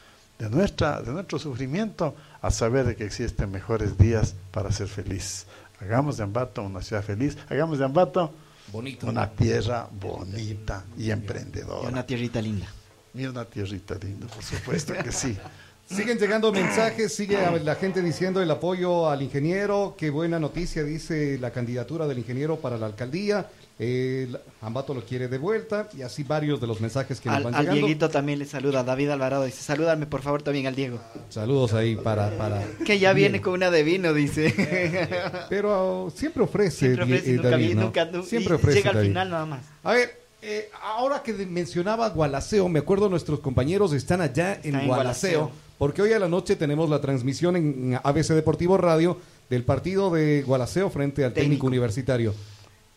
[0.48, 5.46] nuestra, de nuestro sufrimiento a saber de que existen mejores días para ser feliz.
[5.81, 8.33] Hagamos de Ambato una ciudad feliz, hagamos de Ambato
[8.72, 9.07] Bonito.
[9.07, 11.88] una tierra bonita y emprendedora.
[11.88, 12.66] Y una tierrita linda.
[13.14, 15.37] Y una tierrita linda, por supuesto que sí.
[15.90, 21.38] Siguen llegando mensajes, sigue la gente diciendo el apoyo al ingeniero, qué buena noticia dice
[21.38, 23.48] la candidatura del ingeniero para la alcaldía,
[23.81, 24.29] eh,
[24.61, 27.55] Ambato lo quiere de vuelta y así varios de los mensajes que nos Al, van
[27.55, 27.81] al llegando.
[27.87, 30.99] Dieguito también le saluda, David Alvarado dice, salúdame por favor también al Diego.
[31.29, 32.37] Saludos ahí para...
[32.37, 34.53] para Que ya viene con una de vino, dice.
[35.49, 37.81] Pero siempre ofrece, Siempre ofrece, eh, nunca, David, vi- ¿no?
[37.83, 39.09] nunca, nu- Siempre ofrece llega al David.
[39.09, 39.61] final nada más.
[39.85, 44.87] A ver, eh, ahora que mencionaba Gualaceo, me acuerdo nuestros compañeros están allá en, en
[44.87, 45.51] Gualaceo, Gualaceo.
[45.79, 49.19] porque hoy a la noche tenemos la transmisión en ABC Deportivo Radio
[49.51, 51.67] del partido de Gualaceo frente al técnico, Técnico.
[51.69, 52.35] universitario.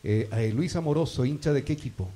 [0.03, 2.09] Eh, eh, Luis Amoroso, hincha de qué equipo?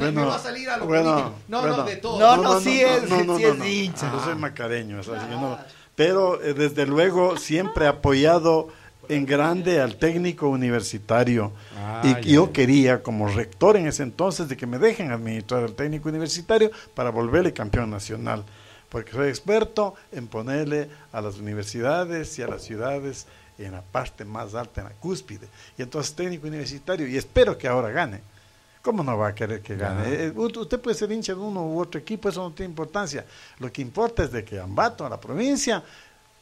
[0.00, 1.34] Va a salir a lo bueno, político.
[1.48, 1.76] No, bueno.
[1.78, 2.18] no, de todo.
[2.18, 4.10] No, no, sí es, sí es hincha.
[4.12, 5.58] Yo soy macareño, o sea, yo no-
[5.94, 8.68] pero eh, desde luego siempre he apoyado
[9.08, 12.52] en grande al técnico universitario Ah, y ya, yo ya.
[12.52, 17.10] quería como rector en ese entonces de que me dejen administrar al técnico universitario para
[17.10, 18.44] volverle campeón nacional
[18.90, 23.26] porque soy experto en ponerle a las universidades y a las ciudades
[23.58, 25.48] en la parte más alta, en la cúspide.
[25.78, 28.20] Y entonces técnico universitario, y espero que ahora gane.
[28.82, 30.02] ¿Cómo no va a querer que gane?
[30.06, 33.24] Eh, u- usted puede ser hincha de uno u otro equipo, eso no tiene importancia.
[33.58, 35.82] Lo que importa es de que Ambato, la provincia,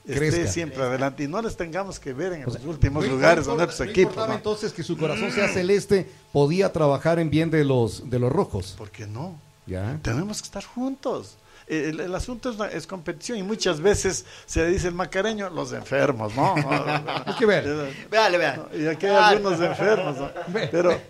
[0.07, 0.47] esté Crezca.
[0.53, 3.47] siempre adelante y no les tengamos que ver en O los sea, últimos no lugares
[3.47, 3.97] donde equipos.
[3.97, 4.35] importaba ¿no?
[4.35, 8.75] entonces que su corazón sea celeste, podía trabajar en bien de los de los rojos.
[8.77, 9.41] ¿Por qué no?
[9.67, 9.99] Ya.
[10.03, 11.37] Tenemos que estar juntos.
[11.67, 16.35] El, el asunto es, es competición y muchas veces se dice el macareño, los enfermos,
[16.35, 16.55] ¿no?
[17.27, 17.65] Hay que ver.
[18.11, 18.63] Véale, véale.
[18.73, 20.31] No, Y aquí hay algunos enfermos, ¿no?
[20.71, 21.01] Pero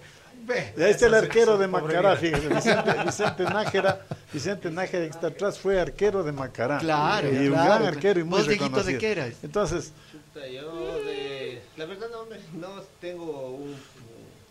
[0.77, 4.01] y ahí está el arquero de Macará, fíjese, Vicente, Vicente Nájera,
[4.33, 6.79] Vicente Nájera que está atrás fue arquero de Macará.
[6.79, 7.65] Claro, y un claro.
[7.65, 9.01] gran arquero y muy ¿Vos, Dieguito, de reconocido.
[9.01, 9.35] qué eras?
[9.43, 13.75] Entonces, Chuta, Yo de, la verdad no, no tengo un,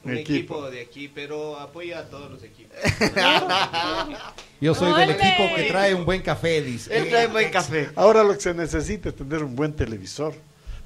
[0.06, 0.56] un equipo.
[0.56, 0.72] equipo.
[0.72, 2.76] de aquí, pero apoyo a todos los equipos.
[4.62, 6.96] Yo soy del equipo que trae un buen café, dice.
[6.98, 7.89] Él trae buen café.
[7.96, 10.34] ahora lo que se necesita es tener un buen televisor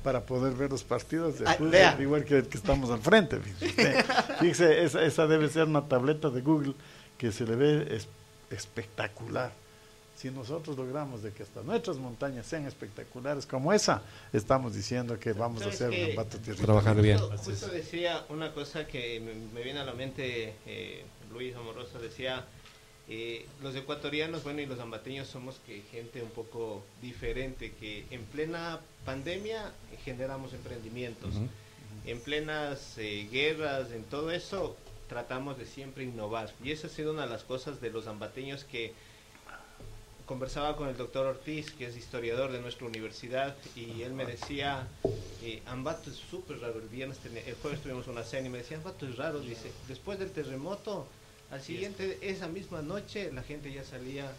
[0.03, 3.39] para poder ver los partidos de Ay, fútbol, igual que el que estamos al frente.
[4.39, 6.73] Fíjese, esa, esa debe ser una tableta de Google
[7.17, 8.08] que se le ve es-
[8.49, 9.51] espectacular.
[10.17, 14.01] Si nosotros logramos de que hasta nuestras montañas sean espectaculares como esa,
[14.34, 16.63] estamos diciendo que vamos a ¿Sabes hacer un Tierrita.
[16.63, 17.19] Trabajar bien.
[17.19, 21.99] Justo, justo decía una cosa que me, me viene a la mente, eh, Luis Amoroso
[21.99, 22.47] decía,
[23.10, 28.23] eh, los ecuatorianos, bueno, y los ambateños somos que gente un poco diferente, que en
[28.23, 29.71] plena pandemia
[30.03, 31.36] generamos emprendimientos,
[32.06, 34.75] en plenas eh, guerras, en todo eso,
[35.08, 36.51] tratamos de siempre innovar.
[36.63, 38.93] Y esa ha sido una de las cosas de los ambateños que
[40.31, 44.85] conversaba con el doctor Ortiz, que es historiador de nuestra universidad, y él me decía,
[45.41, 48.77] eh, Ambato es súper raro, el viernes, el jueves tuvimos una cena y me decía,
[48.77, 51.07] Ambato es raro, dice, después del terremoto,
[51.49, 54.29] al siguiente, esa misma noche, la gente ya salía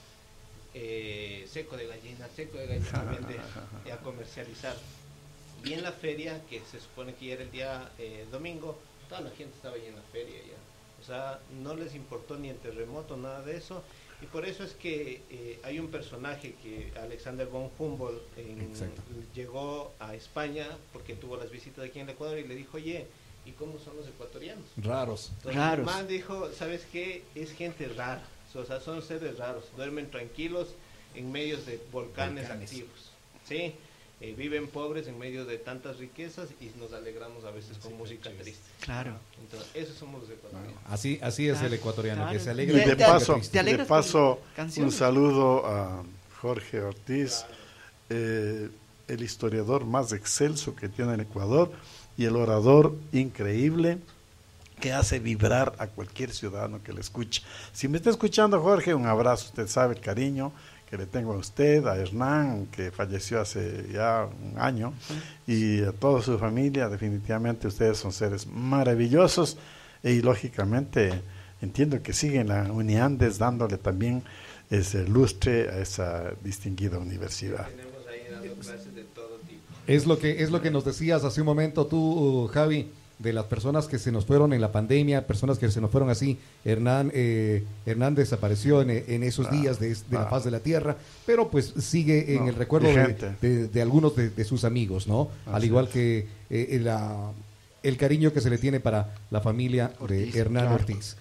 [0.75, 4.77] eh, seco de gallina, seco de gallina también de- a comercializar.
[5.65, 9.23] Y en la feria, que se supone que ya era el día eh, domingo, toda
[9.23, 11.03] la gente estaba ahí en la feria ya.
[11.03, 13.83] O sea, no les importó ni el terremoto, nada de eso.
[14.21, 18.73] Y por eso es que eh, hay un personaje que Alexander von Humboldt en-
[19.35, 23.07] llegó a España porque tuvo las visitas aquí en el Ecuador y le dijo, oye,
[23.47, 24.65] ¿y cómo son los ecuatorianos?
[24.77, 25.31] Raros.
[25.37, 26.09] Entonces, Raros.
[26.09, 27.23] dijo, ¿sabes qué?
[27.37, 28.23] Es gente rara.
[28.55, 29.65] O sea, son seres raros.
[29.77, 30.69] Duermen tranquilos
[31.15, 32.71] en medio de volcanes, Volcanes.
[32.71, 33.11] activos.
[33.47, 33.75] ¿Sí?
[34.21, 38.31] Eh, viven pobres en medio de tantas riquezas y nos alegramos a veces con música
[38.41, 38.63] triste.
[38.81, 39.13] Claro.
[39.41, 40.75] Entonces, esos somos los ecuatorianos.
[40.87, 42.33] Así, así es Claro, el ecuatoriano, claro.
[42.33, 42.83] que se Y alegra.
[42.85, 44.41] Te- de paso, te de paso
[44.79, 46.03] un saludo a
[46.43, 47.45] Jorge Ortiz,
[48.11, 48.69] eh,
[49.07, 51.71] el historiador más excelso que tiene el Ecuador
[52.17, 53.99] y el orador increíble
[54.81, 57.43] que hace vibrar a cualquier ciudadano que le escuche.
[57.73, 60.53] Si me está escuchando Jorge, un abrazo, usted sabe el cariño
[60.89, 64.95] que le tengo a usted, a Hernán, que falleció hace ya un año,
[65.47, 66.89] y a toda su familia.
[66.89, 69.59] Definitivamente ustedes son seres maravillosos
[70.03, 71.11] y lógicamente
[71.61, 74.23] entiendo que siguen la Uniandes dándole también
[74.71, 77.67] ese lustre a esa distinguida universidad.
[77.69, 79.63] Tenemos ahí dando clases de todo tipo.
[79.87, 83.47] Es lo que es lo que nos decías hace un momento tú, Javi, de las
[83.47, 86.39] personas que se nos fueron en la pandemia, personas que se nos fueron así.
[86.65, 90.31] Hernán eh, Hernán desapareció en, en esos Ah, días de, de la ah.
[90.31, 90.97] faz de la tierra,
[91.27, 93.35] pero pues sigue en No, el recuerdo de, vigente.
[93.41, 95.29] de- de algunos de, sus amigos, ¿no?
[95.47, 95.91] Al igual es.
[95.93, 97.33] que eh, la-
[97.83, 100.77] el cariño que se le tiene para la familia Ortiz, de Hernán claro.
[100.77, 101.17] Ortiz.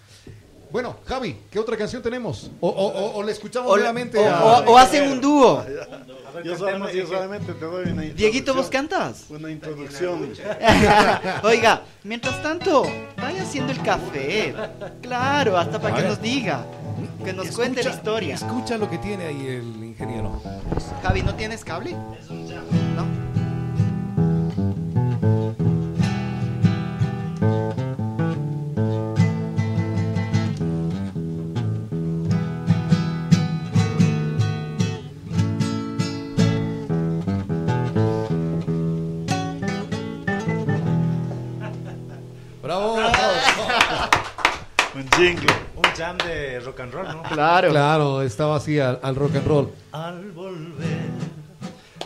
[0.70, 2.52] Bueno, Javi, ¿qué otra canción tenemos?
[2.60, 4.44] O, o- o- o le escuchamos O, nuevamente o- a...
[4.62, 5.64] o- o hacen un dúo.
[6.44, 9.26] Yo solamente, yo solamente te doy una Dieguito, ¿vos cantas?
[9.30, 10.34] Una introducción.
[11.44, 12.84] Oiga, mientras tanto,
[13.18, 14.54] vaya haciendo el café.
[15.02, 16.66] Claro, hasta para que nos diga,
[17.24, 18.36] que nos cuente la Escucha- historia.
[18.36, 20.42] Escucha lo que tiene ahí el ingeniero.
[21.02, 21.92] Javi, ¿no tienes cable?
[21.94, 23.27] No.
[46.08, 47.24] Jam de rock and roll, ¿no?
[47.30, 47.70] Claro.
[47.70, 49.72] Claro, estaba así al, al rock and roll.
[49.92, 51.10] Al volver,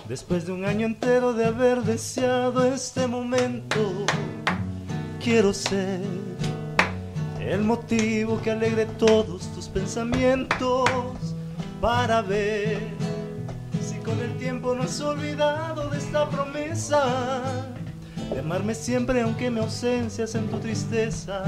[0.07, 4.05] después de un año entero de haber deseado este momento,
[5.23, 6.01] quiero ser
[7.39, 10.89] el motivo que alegre todos tus pensamientos
[11.79, 12.79] para ver
[13.81, 17.65] si con el tiempo no has olvidado de esta promesa
[18.31, 21.43] de amarme siempre aunque me ausencias en tu tristeza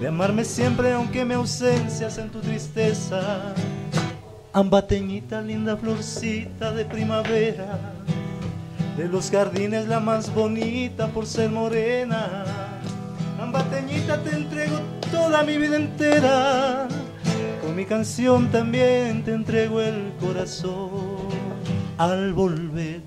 [0.00, 3.54] de amarme siempre aunque me ausencias en tu tristeza.
[4.52, 7.78] Ambateñita, linda florcita de primavera,
[8.96, 12.44] de los jardines la más bonita por ser morena.
[13.40, 14.78] Ambateñita, te entrego
[15.10, 16.86] toda mi vida entera,
[17.62, 21.24] con mi canción también te entrego el corazón.
[21.98, 23.00] Al volver,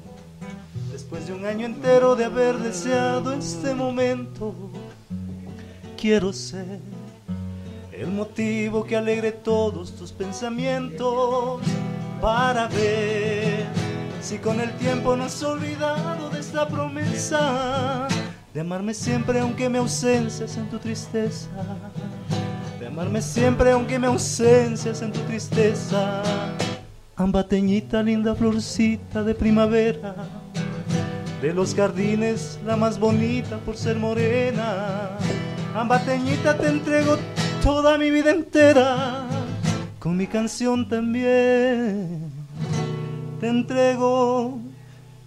[0.92, 4.54] después de un año entero de haber deseado este momento,
[5.98, 6.80] quiero ser
[7.92, 11.62] el motivo que alegre todos tus pensamientos
[12.22, 13.66] para ver
[14.22, 18.08] si con el tiempo no has olvidado de esta promesa
[18.54, 21.50] de amarme siempre aunque me ausencias en tu tristeza
[22.80, 26.22] de amarme siempre aunque me ausencias en tu tristeza
[27.16, 30.16] ambateñita linda florcita de primavera
[31.42, 35.10] de los jardines la más bonita por ser morena.
[35.78, 37.18] Ambateñita te entrego
[37.64, 39.28] toda mi vida entera,
[40.00, 42.32] con mi canción también.
[43.40, 44.60] Te entrego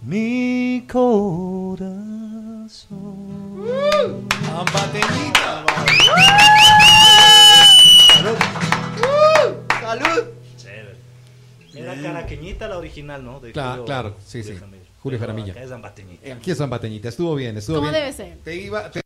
[0.05, 2.01] mi corazón.
[4.53, 5.63] ¡Ambateñita!
[9.81, 10.23] ¡Salud!
[10.57, 10.95] Chévere.
[11.73, 13.39] Era caraqueñita la original, ¿no?
[13.39, 14.53] De Claro, Julio- claro, sí, sí.
[14.55, 14.83] Jaramillo.
[15.01, 15.53] Julio Pero Jaramillo.
[15.53, 16.33] acá es ambateñita.
[16.33, 18.01] Aquí es Ambateñita, estuvo bien, estuvo ¿Cómo bien.
[18.03, 18.37] debe ser?
[18.43, 19.00] Te iba, te-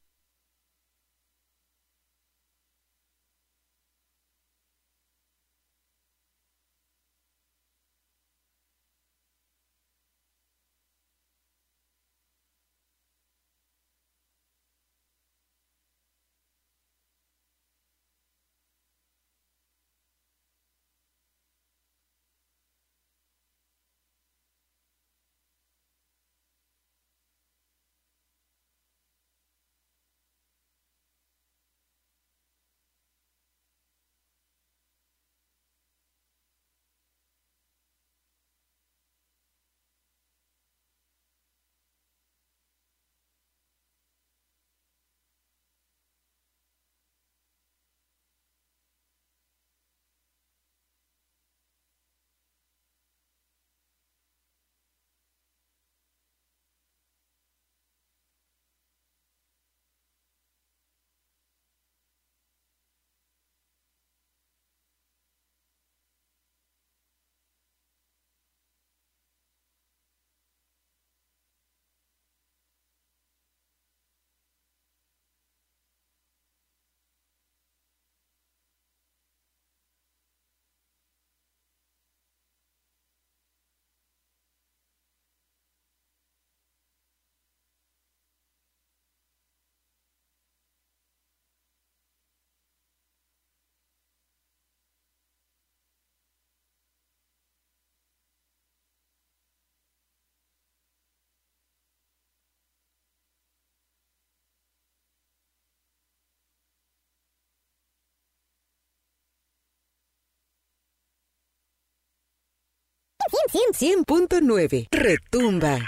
[113.49, 114.87] 100, 100.9.
[114.91, 115.79] Retumba.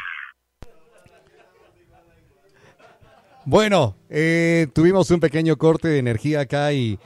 [3.46, 7.00] Bueno, eh, tuvimos un pequeño corte de energía acá y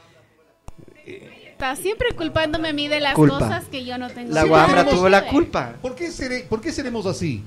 [1.06, 3.38] Está siempre culpándome a mí de las Culpa.
[3.38, 4.34] cosas que yo no tengo.
[4.34, 5.76] La guambra tuvo la culpa.
[5.80, 7.44] ¿por qué, seré- por qué seremos así?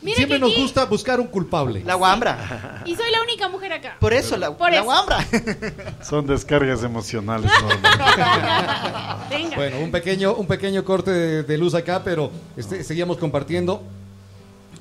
[0.00, 1.82] Mira Siempre que nos aquí- gusta buscar un culpable.
[1.84, 2.82] La guambra.
[2.84, 3.96] Y soy la única mujer acá.
[3.98, 4.84] Por eso, la, Por la eso.
[4.84, 5.18] guambra.
[6.02, 7.50] Son descargas emocionales.
[7.62, 7.68] ¿no?
[9.30, 9.56] Venga.
[9.56, 13.82] Bueno, un pequeño, un pequeño corte de, de luz acá, pero este, seguíamos compartiendo.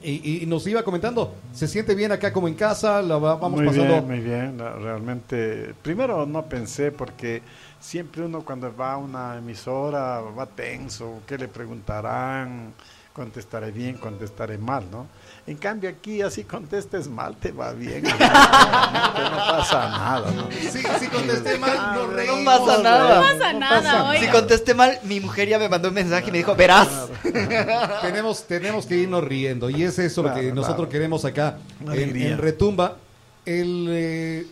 [0.03, 3.01] Y, y nos iba comentando, ¿se siente bien acá como en casa?
[3.01, 3.87] La va- vamos muy pasando.
[3.93, 4.57] bien, muy bien.
[4.57, 7.41] la- Realmente, primero no pensé porque
[7.79, 12.73] siempre uno cuando va a una emisora va tenso, ¿qué le preguntarán?
[13.17, 15.07] Contestaré bien, contestaré mal, ¿no?
[15.47, 18.03] En cambio aquí así contestes mal, te va bien.
[18.03, 20.47] no pasa nada, ¿no?
[20.51, 22.45] Sí, sí contesté mal, nos reímos.
[22.45, 23.15] pasa nada.
[23.15, 24.31] No pasa nada, Si oiga.
[24.33, 26.89] contesté mal, mi mujer ya me mandó un mensaje y me dijo, verás.
[28.03, 31.57] tenemos, tenemos que irnos riendo y es eso lo que Claro, nosotros queremos acá
[31.91, 32.97] en, en Retumba.
[33.43, 34.45] El eh,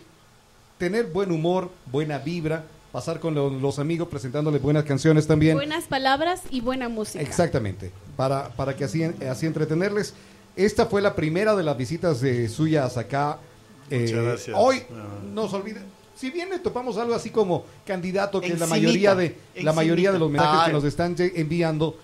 [0.76, 2.64] tener buen humor, buena vibra,
[2.96, 5.54] pasar con lo- los amigos presentándoles buenas canciones también.
[5.54, 7.20] Buenas palabras y buena música.
[7.22, 10.14] Exactamente, para, para que así, así entretenerles.
[10.56, 13.38] Esta fue la primera de las visitas de suyas acá.
[13.90, 14.56] Eh, Muchas gracias.
[14.58, 15.04] Hoy Ah.
[15.34, 15.82] nos olvida,
[16.16, 20.10] si bien le topamos algo así como candidato, que es la mayoría de la mayoría
[20.10, 20.66] de los mensajes Ay.
[20.68, 21.98] que nos están enviando,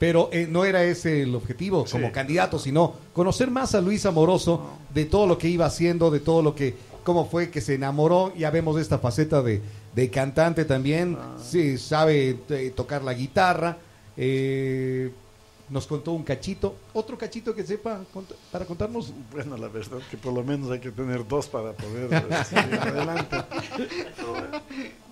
[0.00, 1.92] pero eh, no era ese el objetivo Sí.
[1.92, 6.18] como candidato, sino conocer más a Luis Amoroso de todo lo que iba haciendo, de
[6.18, 6.74] todo lo que,
[7.04, 8.32] cómo fue que se enamoró.
[8.36, 9.60] Ya vemos esta faceta de,
[9.94, 11.36] de cantante también, Ah.
[11.42, 13.78] sí, sabe eh, tocar la guitarra.
[14.16, 15.10] eh,
[15.70, 19.10] nos contó un cachito, otro cachito que sepa cont- para contarnos.
[19.30, 22.10] Bueno, la verdad que por lo menos hay que tener dos para poder
[22.44, 23.36] seguir adelante.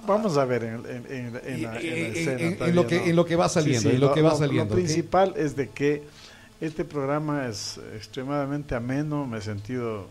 [0.07, 2.77] Vamos a ver en, en- en- en la, en la En- escena en- en también,
[2.77, 3.05] lo que- ¿no?
[3.07, 6.03] en lo que va saliendo, en lo que va saliendo, Lo principal es de que
[6.61, 10.09] este programa es extremadamente ameno, me he sentido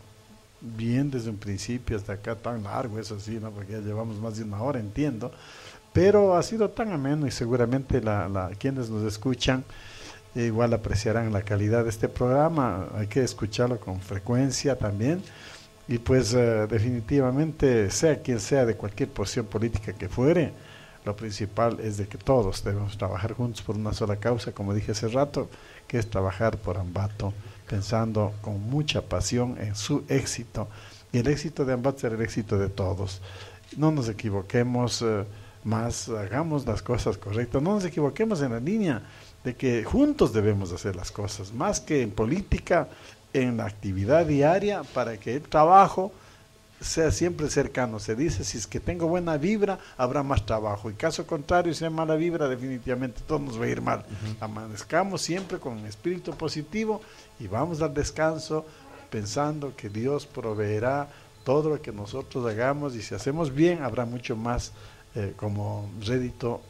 [0.62, 3.52] bien desde un principio hasta acá, tan largo, eso sí, ¿no?
[3.52, 5.32] porque ya llevamos más de una hora, entiendo,
[5.94, 9.64] pero ha sido tan ameno y seguramente la, la- quienes nos escuchan
[10.36, 15.24] eh, igual apreciarán la calidad de este programa, hay que escucharlo con frecuencia también.
[15.88, 20.54] Y pues eh, definitivamente sea quien sea de cualquier posición política que fuere,
[21.06, 24.92] lo principal es de que todos debemos trabajar juntos por una sola causa, como dije
[24.92, 25.50] hace rato,
[25.88, 27.34] que es trabajar por Ambato,
[27.70, 30.68] pensando con mucha pasión en su éxito.
[31.14, 33.22] Y el éxito de Ambato será el éxito de todos.
[33.78, 35.24] No nos equivoquemos eh,
[35.64, 39.04] más, hagamos las cosas correctas, no nos equivoquemos en la línea
[39.44, 42.90] de que juntos debemos hacer las cosas, más que en política,
[43.32, 46.12] en la actividad diaria, para que el trabajo
[46.82, 48.00] sea siempre cercano.
[48.00, 50.90] Se dice, si es que tengo buena vibra, habrá más trabajo.
[50.90, 54.06] Y caso contrario, si hay mala vibra, definitivamente todo nos va a ir mal.
[54.40, 57.02] Amanezcamos siempre con espíritu positivo
[57.40, 58.66] y vamos al descanso
[59.10, 61.10] pensando que Dios proveerá
[61.44, 64.72] todo lo que nosotros hagamos y si hacemos bien, habrá mucho más
[65.16, 66.62] eh, como rédito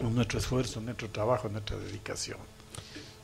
[0.00, 2.38] en nuestro esfuerzo, en nuestro trabajo, en nuestra dedicación.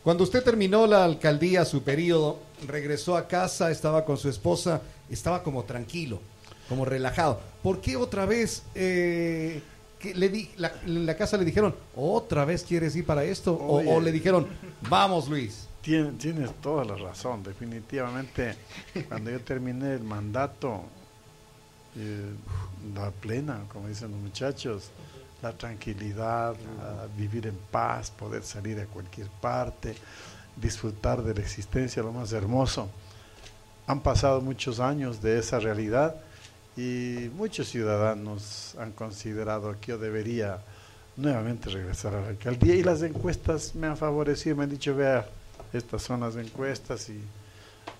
[0.02, 5.42] Cuando usted terminó la alcaldía, su periodo, regresó a casa, estaba con su esposa, estaba
[5.42, 6.20] como tranquilo,
[6.68, 7.40] como relajado.
[7.62, 9.62] ¿Por qué otra vez eh,
[9.98, 13.54] que le di, la, en la casa le dijeron, otra vez quieres ir para esto?
[13.54, 14.46] O, le dijeron,
[14.88, 15.66] vamos Luis.
[15.82, 18.54] Tien- tienes toda la razón, definitivamente.
[19.08, 20.82] Cuando yo terminé el mandato,
[21.96, 22.30] eh,
[22.94, 24.90] la plena, como dicen los muchachos,
[25.42, 29.94] la tranquilidad, la- vivir en paz, poder salir a cualquier parte,
[30.56, 32.88] disfrutar de la existencia, lo más hermoso.
[33.88, 36.14] Han pasado muchos años de esa realidad
[36.76, 40.58] y muchos ciudadanos han considerado que yo debería
[41.16, 45.26] nuevamente regresar a la alcaldía y las encuestas me han favorecido, me han dicho, vea,
[45.72, 47.18] estas son las encuestas y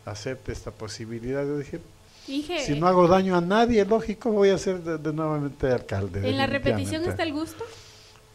[0.04, 1.42] acepte esta posibilidad.
[1.44, 1.80] Yo dije,
[2.26, 6.28] Dije, si no hago daño a nadie, lógico, voy a ser de, de nuevamente alcalde.
[6.28, 7.64] ¿en la repetición está el gusto?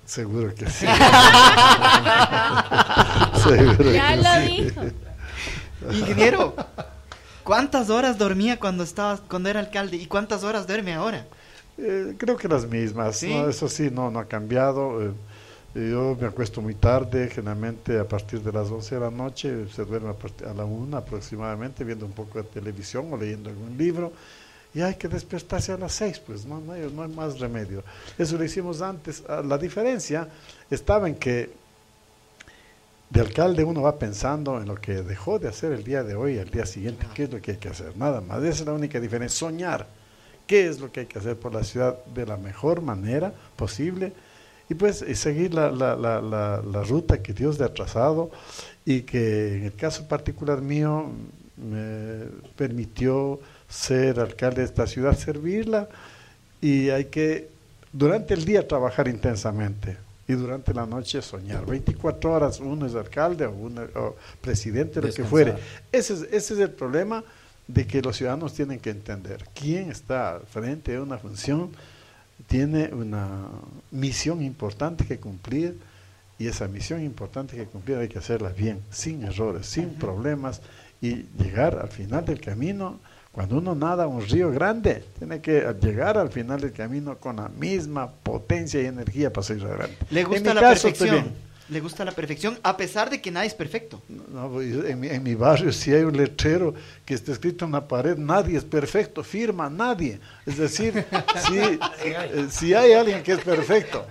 [0.06, 0.86] Seguro que sí.
[3.44, 4.64] Seguro Ya que lo sí.
[4.64, 4.82] dijo.
[5.92, 6.56] Ingeniero,
[7.44, 11.28] ¿cuántas horas dormía cuando estaba, cuando era alcalde y cuántas horas duerme ahora?
[11.78, 13.30] Eh, creo que las mismas, ¿Sí?
[13.30, 13.48] ¿no?
[13.50, 15.02] eso sí, no, no ha cambiado.
[15.04, 15.14] eh,
[15.76, 19.84] yo me acuesto muy tarde, generalmente a partir de las 11 de la noche, se
[19.86, 24.14] duerme a, a la 1 aproximadamente, viendo un poco de televisión o leyendo algún libro.
[24.76, 27.84] Y hay que despertarse a las 6, pues no, no, hay, no hay más remedio.
[28.18, 29.24] Eso lo hicimos antes.
[29.28, 30.28] Ah, La diferencia
[30.70, 31.52] estaba en que
[33.14, 36.40] de alcalde uno va pensando en lo que dejó de hacer el día de hoy
[36.40, 38.40] el día siguiente, qué es lo que hay que hacer, nada más.
[38.40, 39.86] Esa es la única diferencia, soñar
[40.48, 44.14] qué es lo que hay que hacer por la ciudad de la mejor manera posible
[44.68, 48.32] y pues seguir la, la, la, la, la ruta que Dios le ha trazado
[48.84, 51.06] y que en el caso particular mío
[51.56, 53.40] me permitió
[53.70, 55.88] ser alcalde de esta ciudad, servirla
[56.62, 57.48] y hay que
[57.92, 59.98] durante el día trabajar intensamente
[60.28, 61.66] y durante la noche soñar.
[61.66, 65.56] 24 horas uno es alcalde o, uno, o presidente, lo que fuere.
[65.92, 67.24] Ese es, ese es el problema
[67.68, 71.72] de que los ciudadanos tienen que entender quién está frente a una función,
[72.48, 73.48] tiene una
[73.92, 75.78] misión importante que cumplir
[76.40, 80.62] y esa misión importante que cumplir hay que hacerla bien, sin errores, sin problemas
[81.02, 83.00] y llegar al final del camino.
[83.34, 87.50] Cuando uno nada un río grande, tiene que llegar al final del camino con la
[87.50, 89.98] misma potencia y energía para seguir adelante.
[90.12, 91.32] Le gusta En mi la caso, perfección.
[91.70, 94.04] Le gusta la perfección, a pesar de que nadie es perfecto.
[94.08, 96.76] No, pues, en, mi, en mi barrio si hay un letrero
[97.06, 100.20] que está escrito en la pared, nadie es perfecto, firma nadie.
[100.46, 101.04] Es decir,
[101.48, 101.80] si, eh,
[102.52, 104.06] si hay alguien que es perfecto,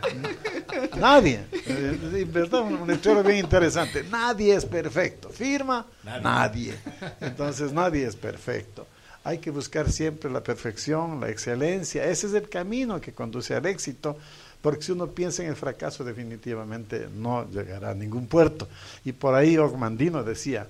[0.99, 1.43] nadie.
[1.53, 4.03] Eh, en verdad, un, un letrero bien interesante.
[4.11, 6.75] Nadie es perfecto, firma nadie.
[7.21, 8.85] Entonces nadie es perfecto.
[9.25, 12.05] Hay que buscar siempre la perfección, la excelencia.
[12.05, 14.17] Ese es el camino que conduce al éxito.
[14.61, 18.69] Porque si uno piensa en el fracaso, definitivamente no llegará a ningún puerto.
[19.05, 20.69] Y por ahí Ogmandino decía,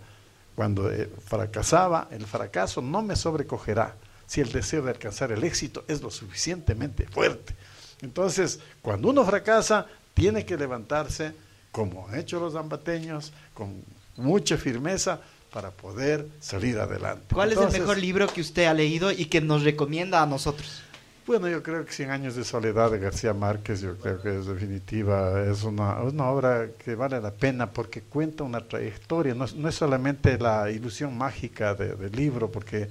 [0.55, 3.95] cuando eh, fracasaba, el fracaso no me sobrecogerá
[4.27, 7.55] si el deseo de alcanzar el éxito es lo suficientemente fuerte.
[8.01, 11.35] Entonces, cuando uno fracasa, tiene que levantarse,
[11.71, 13.83] como han hecho los ambateños, con
[14.17, 15.21] mucha firmeza
[15.53, 17.35] para poder salir adelante.
[17.35, 20.27] ¿Cuál es Entonces, el mejor libro que usted ha leído y que nos recomienda a
[20.27, 20.83] nosotros?
[21.27, 24.47] Bueno, yo creo que Cien años de soledad de García Márquez, yo creo que es
[24.47, 29.55] definitiva, es una, una obra que vale la pena porque cuenta una trayectoria, no, es-
[29.55, 32.89] no es solamente la ilusión mágica de- del libro, porque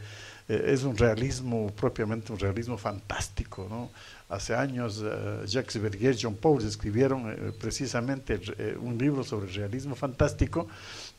[0.48, 3.92] eh, es un realismo, propiamente un realismo fantástico, ¿no?
[4.30, 9.54] Hace años eh, Jacques Verdier, John Paul escribieron eh, precisamente eh, un libro sobre el
[9.56, 10.68] realismo fantástico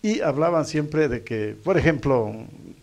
[0.03, 2.33] y hablaban siempre de que, por ejemplo,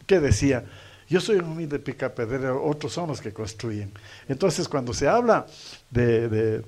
[0.08, 0.66] ¿qué decía?
[1.10, 3.92] Yo soy un humilde picapedrero, otros son los que construyen.
[4.28, 5.46] Entonces, cuando se habla
[5.90, 6.64] de, de,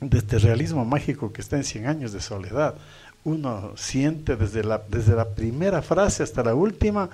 [0.00, 2.74] de este realismo mágico que está en 100 años de soledad,
[3.24, 7.10] uno siente desde la, desde la primera frase hasta la última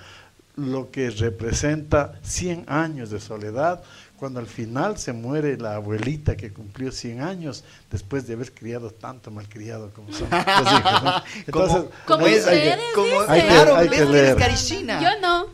[0.56, 3.82] lo que representa 100 años de soledad,
[4.20, 8.90] cuando al final se muere la abuelita que cumplió 100 años después de haber criado
[8.90, 11.02] tanto malcriado como son los hijos.
[11.02, 11.12] ¿no?
[11.46, 14.36] Entonces, Como hay- hay que- Como, hay que- claro, hay ves que que leer.
[15.00, 15.46] Yo no.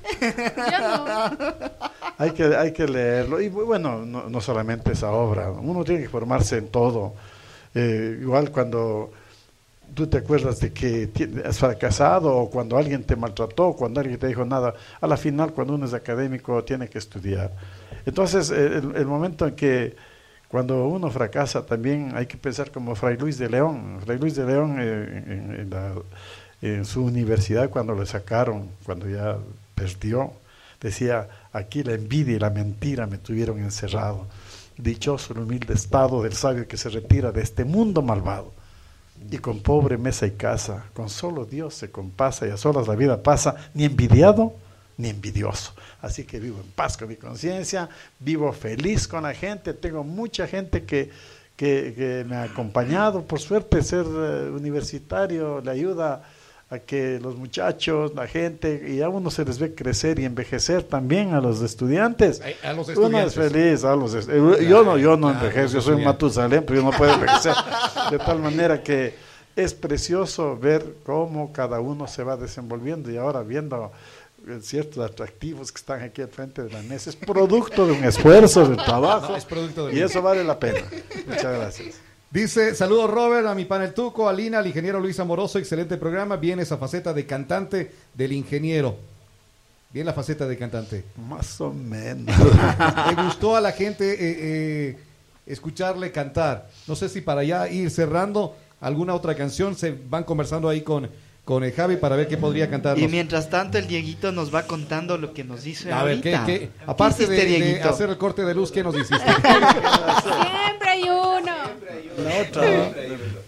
[0.56, 1.36] Yo no.
[2.18, 3.40] hay que, hay que leerlo.
[3.40, 7.14] Y bueno, no, no solamente esa obra, uno tiene que formarse en todo.
[7.74, 9.12] Eh, igual cuando
[9.94, 11.10] tú te acuerdas de que
[11.44, 15.52] has fracasado o cuando alguien te maltrató, cuando alguien te dijo nada, a la final
[15.52, 17.52] cuando uno es académico tiene que estudiar.
[18.04, 19.96] Entonces, eh, el, momento en que
[20.48, 24.00] cuando uno fracasa también hay que pensar como Fray Luis de León.
[24.04, 25.70] Fray Luis de León eh, en,
[26.62, 29.38] en su universidad cuando le sacaron, cuando ya
[29.74, 30.32] perdió,
[30.80, 34.26] decía, aquí la envidia y la mentira me tuvieron encerrado.
[34.76, 38.52] Dichoso el humilde estado del sabio que se retira de este mundo malvado.
[39.30, 42.94] Y con pobre mesa y casa, con solo Dios se compasa y a solas la
[42.94, 44.54] vida pasa, ni envidiado
[44.96, 45.74] ni envidioso.
[46.00, 47.88] Así que vivo en paz con mi conciencia,
[48.18, 51.10] vivo feliz con la gente, tengo mucha gente que,
[51.56, 56.22] que, me ha acompañado, por suerte ser eh, universitario le ayuda
[56.68, 60.82] a que los muchachos, la gente, y a uno se les ve crecer y envejecer
[60.82, 62.42] también a los estudiantes.
[62.64, 63.34] A los Uno es estudiantes.
[63.52, 66.06] feliz, a los eh, yo no, yo no claro, envejezco, yo soy estudiantes.
[66.06, 67.54] Matusalén, pero yo no puedo envejecer.
[68.10, 69.14] De tal manera que
[69.54, 73.92] es precioso ver cómo cada uno se va desenvolviendo y ahora viendo
[74.48, 78.02] eh, ciertos atractivos que están aquí al frente de la mesa, es producto de un
[78.04, 80.80] esfuerzo, de trabajo, No, es producto de- y eso vale la pena.
[81.28, 82.00] Muchas gracias.
[82.30, 86.36] Dice, saludos Robert, a mi panel Tuco, a Lina, al ingeniero Luis Amoroso, excelente programa.
[86.36, 88.96] Viene esa faceta de cantante del ingeniero.
[89.92, 91.04] Bien la faceta de cantante.
[91.28, 92.34] Más o menos.
[93.16, 94.98] Me gustó a la gente eh, eh,
[95.46, 96.68] escucharle cantar.
[96.88, 101.08] No sé si para ya ir cerrando alguna otra canción, se van conversando ahí con,
[101.46, 103.00] con el Javi para ver qué podría cantarnos.
[103.00, 106.34] Y mientras tanto el Dieguito nos va contando lo que nos dice A ver, ¿qué,
[106.34, 106.44] ahorita.
[106.44, 109.16] qué- aparte hiciste, de, hacer el corte de luz, ¿qué nos hiciste?
[109.18, 111.52] Siempre hay uno.
[112.24, 112.92] La otra,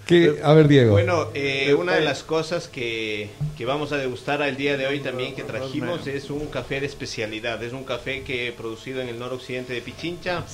[0.06, 0.38] ¿Qué?
[0.44, 0.92] A ver, Diego.
[0.92, 5.00] Bueno, eh, una de las cosas que, que vamos a degustar al día de hoy
[5.00, 7.60] también que trajimos es un café de especialidad.
[7.64, 10.44] Es un café que producido en el noroccidente de Pichincha.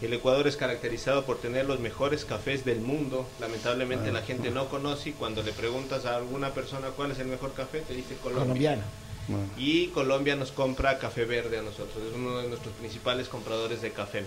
[0.00, 3.28] El Ecuador es caracterizado por tener los mejores cafés del mundo.
[3.38, 7.26] Lamentablemente la gente no conoce y cuando le preguntas a alguna persona cuál es el
[7.26, 8.44] mejor café, te dice Colombia.
[8.44, 8.82] Colombiano.
[9.28, 9.46] Bueno.
[9.58, 13.90] Y Colombia nos compra café verde a nosotros, es uno de nuestros principales compradores de
[13.90, 14.24] café.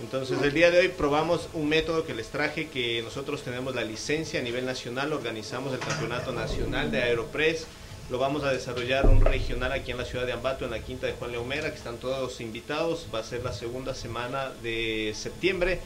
[0.00, 3.82] Entonces el día de hoy probamos un método que les traje que nosotros tenemos la
[3.82, 7.66] licencia a nivel nacional, organizamos el campeonato nacional de Aeropress,
[8.10, 11.06] lo vamos a desarrollar un regional aquí en la ciudad de Ambato, en la quinta
[11.06, 15.80] de Juan Leomera, que están todos invitados, va a ser la segunda semana de septiembre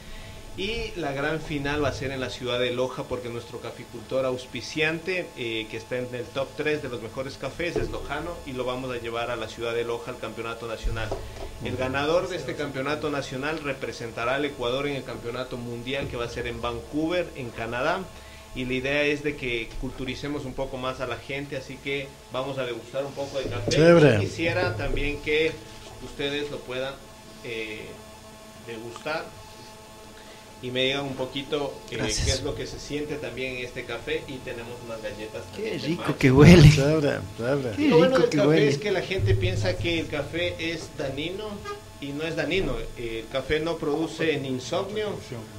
[0.57, 4.25] y la gran final va a ser en la ciudad de Loja porque nuestro caficultor
[4.25, 8.51] auspiciante, eh, que está en el top 3 de los mejores cafés, es lojano y
[8.51, 11.07] lo vamos a llevar a la ciudad de Loja al campeonato nacional.
[11.63, 16.25] El ganador de este campeonato nacional representará al Ecuador en el campeonato mundial que va
[16.25, 18.01] a ser en Vancouver, en Canadá.
[18.53, 22.07] Y la idea es de que culturicemos un poco más a la gente, así que
[22.33, 23.71] vamos a degustar un poco de café.
[23.71, 24.19] Chévere.
[24.19, 25.51] Quisiera también que
[26.03, 26.93] ustedes lo puedan
[27.45, 27.85] eh,
[28.67, 29.25] degustar
[30.61, 33.83] y me digan un poquito eh, qué es lo que se siente también en este
[33.85, 35.43] café y tenemos unas galletas.
[35.55, 36.69] Qué rico que huele.
[36.69, 37.75] Chévere, chévere.
[37.77, 38.67] Qué Lo bueno rico del que café huele.
[38.67, 41.45] es que la gente piensa que el café es danino
[42.01, 42.73] y no es danino.
[42.97, 45.09] El café no produce ni insomnio.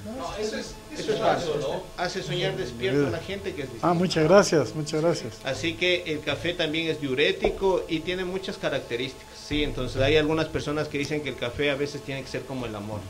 [0.04, 1.84] No, eso es, eso es falso.
[1.96, 3.86] Hace soñar despierto a la gente que es distinto.
[3.86, 5.38] Ah, muchas gracias, muchas gracias.
[5.44, 9.28] Así que el café también es diurético y tiene muchas características.
[9.46, 12.42] Sí, entonces hay algunas personas que dicen que el café a veces tiene que ser
[12.42, 13.00] como el amor.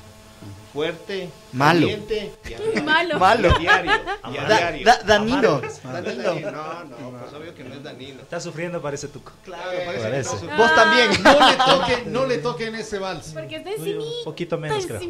[0.72, 1.80] Fuerte, Malo.
[1.80, 3.18] caliente y a- Malo.
[3.18, 3.54] Malo.
[3.54, 3.92] a diario.
[4.22, 4.86] A Da- diario.
[4.86, 5.60] da- Danilo.
[5.84, 6.22] Danilo.
[6.22, 6.50] Danilo.
[6.50, 8.22] No, no, pues obvio que no es danino.
[8.22, 9.32] Está sufriendo, parece tuco.
[9.44, 10.30] Claro, parece, Parece.
[10.30, 11.10] que no su- Vos también.
[11.22, 13.32] No le toquen, no le toquen ese vals.
[13.34, 15.00] Porque está Un encimita, poquito menos, creo.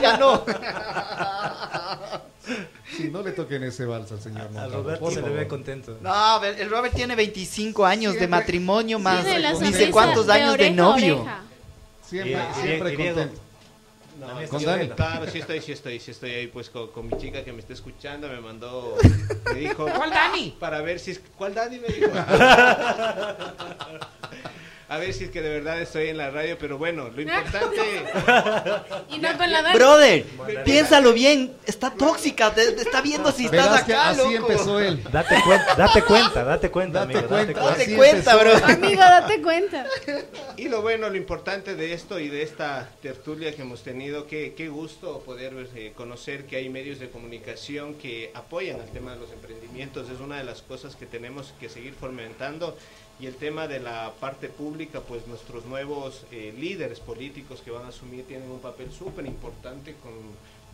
[0.00, 0.44] Ya no.
[2.96, 5.46] Sí, no le toquen ese vals al señor A Montalvo, Roberto por se le ve
[5.46, 5.98] contento.
[6.00, 9.24] No, a ver, el Robert tiene 25 años de matrimonio más
[9.60, 11.20] ni sé cuántos años de oreja a novio.
[11.20, 11.42] oreja.
[12.08, 13.14] Siempre, Y- y- siempre y Diego.
[13.16, 13.42] contento.
[14.18, 14.88] No, También Con Dani.
[14.88, 17.60] Claro, sí estoy, sí estoy, sí estoy ahí pues con, con mi chica que me
[17.60, 18.96] está escuchando, me mandó,
[19.52, 20.56] me dijo, ¿cuál Dani?
[20.58, 21.78] Para ver si es, ¿cuál Dani?
[21.78, 22.10] Me dijo.
[24.90, 28.04] A ver si es que de verdad estoy en la radio, pero bueno, lo importante,
[29.10, 29.72] Y no con la.
[29.74, 30.24] Brother,
[30.64, 31.52] piénsalo bien.
[31.66, 32.54] Está tóxica.
[32.54, 34.50] te- te está viendo si estás que acá, así loco.
[34.50, 35.02] empezó él.
[35.12, 37.52] Date cuenta, date cuenta, date cuenta, Date amigo, cuenta.
[37.60, 37.84] date cuenta.
[37.84, 38.66] Date cuenta, bro.
[38.74, 39.86] Amigo, date cuenta.
[40.56, 44.54] y lo bueno, lo importante de esto y de esta tertulia que hemos tenido, que
[44.54, 49.20] qué gusto poder eh, conocer que hay medios de comunicación que apoyan el tema de
[49.20, 52.76] los emprendimientos, es una de las cosas que tenemos que seguir fomentando
[53.20, 57.84] y el tema de la parte pública, pues nuestros nuevos eh, líderes políticos que van
[57.84, 60.12] a asumir tienen un papel súper importante con,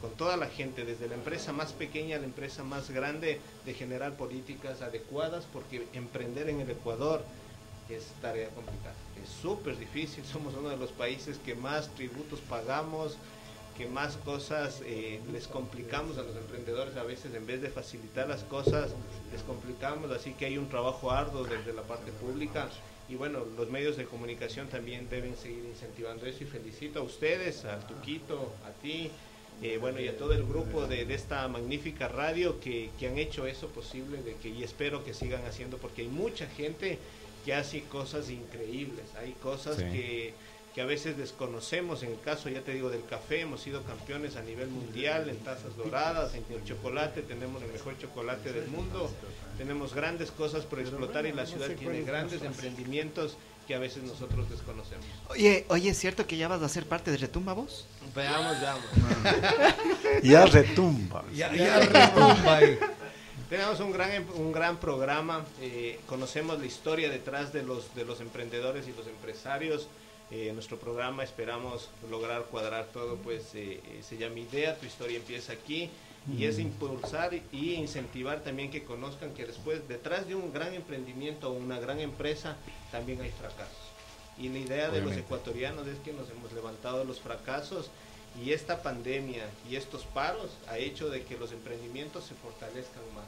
[0.00, 3.74] con toda la gente, desde la empresa más pequeña a la empresa más grande, de
[3.74, 7.24] generar políticas adecuadas, porque emprender en el Ecuador
[7.88, 13.16] es tarea complicada, es súper difícil, somos uno de los países que más tributos pagamos,
[13.76, 18.28] que más cosas eh, les complicamos a los emprendedores a veces en vez de facilitar
[18.28, 18.90] las cosas
[19.32, 22.68] les complicamos así que hay un trabajo arduo desde la parte pública.
[23.08, 26.44] Y bueno los medios de comunicación también deben seguir incentivando eso.
[26.44, 29.10] Y felicito a ustedes al Tuquito a ti
[29.62, 33.18] eh, bueno y a todo el grupo de, de esta magnífica radio que, que han
[33.18, 36.98] hecho eso posible de que y espero que sigan haciendo porque hay mucha gente
[37.44, 39.04] que hace cosas increíbles.
[39.18, 39.82] Hay cosas Sí.
[39.84, 40.32] que
[40.74, 42.02] que a veces desconocemos.
[42.02, 45.36] En el caso, ya te digo, del café, hemos sido campeones a nivel mundial en
[45.38, 49.10] tazas doradas, en el chocolate, tenemos el mejor chocolate del mundo,
[49.56, 53.36] tenemos grandes cosas por explotar y la ciudad tiene grandes emprendimientos
[53.68, 55.06] que a veces nosotros desconocemos.
[55.28, 57.86] Oye, oye, ¿es cierto que ya vas a ser parte de Retumba vos?
[58.14, 58.84] Veamos, veamos.
[60.22, 61.24] Ya retumba.
[61.34, 62.78] Ya, ya retumba ahí.
[63.48, 68.20] Tenemos un gran, un gran programa, eh, conocemos la historia detrás de los, de los
[68.20, 69.88] emprendedores y los empresarios.
[70.30, 74.86] Eh, en nuestro programa esperamos lograr cuadrar todo, pues eh, eh, se llama Idea, tu
[74.86, 75.90] historia empieza aquí.
[76.38, 81.50] Y es impulsar y incentivar también que conozcan que después, detrás de un gran emprendimiento
[81.50, 82.56] o una gran empresa,
[82.90, 83.76] también hay fracasos.
[84.38, 87.90] Y la idea de los ecuatorianos es que nos hemos levantado de los fracasos
[88.42, 93.26] y esta pandemia y estos paros ha hecho de que los emprendimientos se fortalezcan más.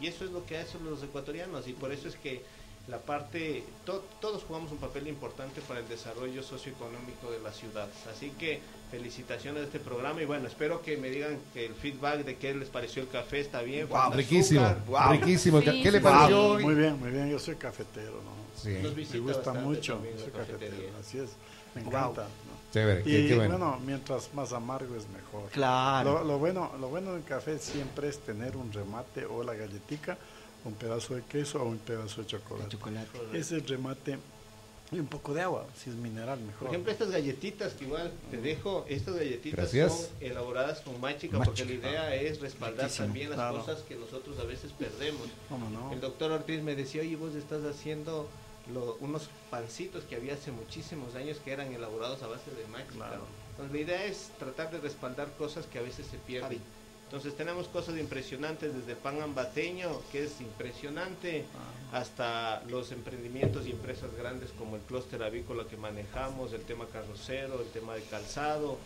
[0.00, 2.42] Y eso es lo que hacen los ecuatorianos y por eso es que
[2.88, 7.86] la parte, to- todos jugamos un papel importante para el desarrollo socioeconómico de la ciudad.
[8.10, 8.60] Así que
[8.90, 12.54] felicitaciones a este programa y bueno, espero que me digan que el feedback de qué
[12.54, 13.88] les pareció el café está bien.
[13.88, 15.10] falta Riquísimo, azúcar.
[15.12, 15.60] riquísimo.
[15.60, 16.58] Sí, ¿Qué le pareció?
[16.60, 17.28] Muy bien, muy bien.
[17.30, 18.38] Yo soy cafetero, ¿no?
[18.60, 19.94] Sí, Nos Me gusta mucho.
[19.94, 21.30] también Soy cafetero, así es.
[21.74, 21.90] Me Wow.
[21.92, 22.22] encanta.
[22.22, 22.58] ¿no?
[22.72, 23.00] chévere.
[23.00, 23.58] Y Qué, qué bueno.
[23.58, 25.48] bueno, mientras más amargo es mejor.
[25.50, 26.18] Claro.
[26.20, 30.18] Lo, lo bueno, lo bueno del café siempre es tener un remate o la galletica,
[30.68, 32.70] un pedazo de queso o un pedazo de chocolate.
[32.70, 33.08] Chocolate.
[33.32, 34.18] Ese remate
[34.90, 36.60] y un poco de agua, si es mineral mejor.
[36.60, 39.92] Por ejemplo, estas galletitas que igual te dejo, estas galletitas Gracias.
[39.92, 43.06] son elaboradas con máchica, porque la idea es respaldar Riquísimo.
[43.06, 43.58] también las Claro.
[43.58, 45.28] cosas que nosotros a veces perdemos.
[45.50, 45.92] ¿Cómo no?
[45.92, 48.28] El doctor Ortiz me decía, oye, vos estás haciendo
[48.72, 52.62] lo- unos pancitos que había hace muchísimos años que eran elaborados a base de.
[52.94, 53.24] Claro.
[53.50, 56.60] Entonces la idea es tratar de respaldar cosas que a veces se pierden.
[57.08, 61.44] Entonces tenemos cosas impresionantes desde pan ambateño, que es impresionante,
[61.90, 67.62] hasta los emprendimientos y empresas grandes como el clúster avícola que manejamos, el tema carrocero,
[67.62, 68.76] el tema de calzado,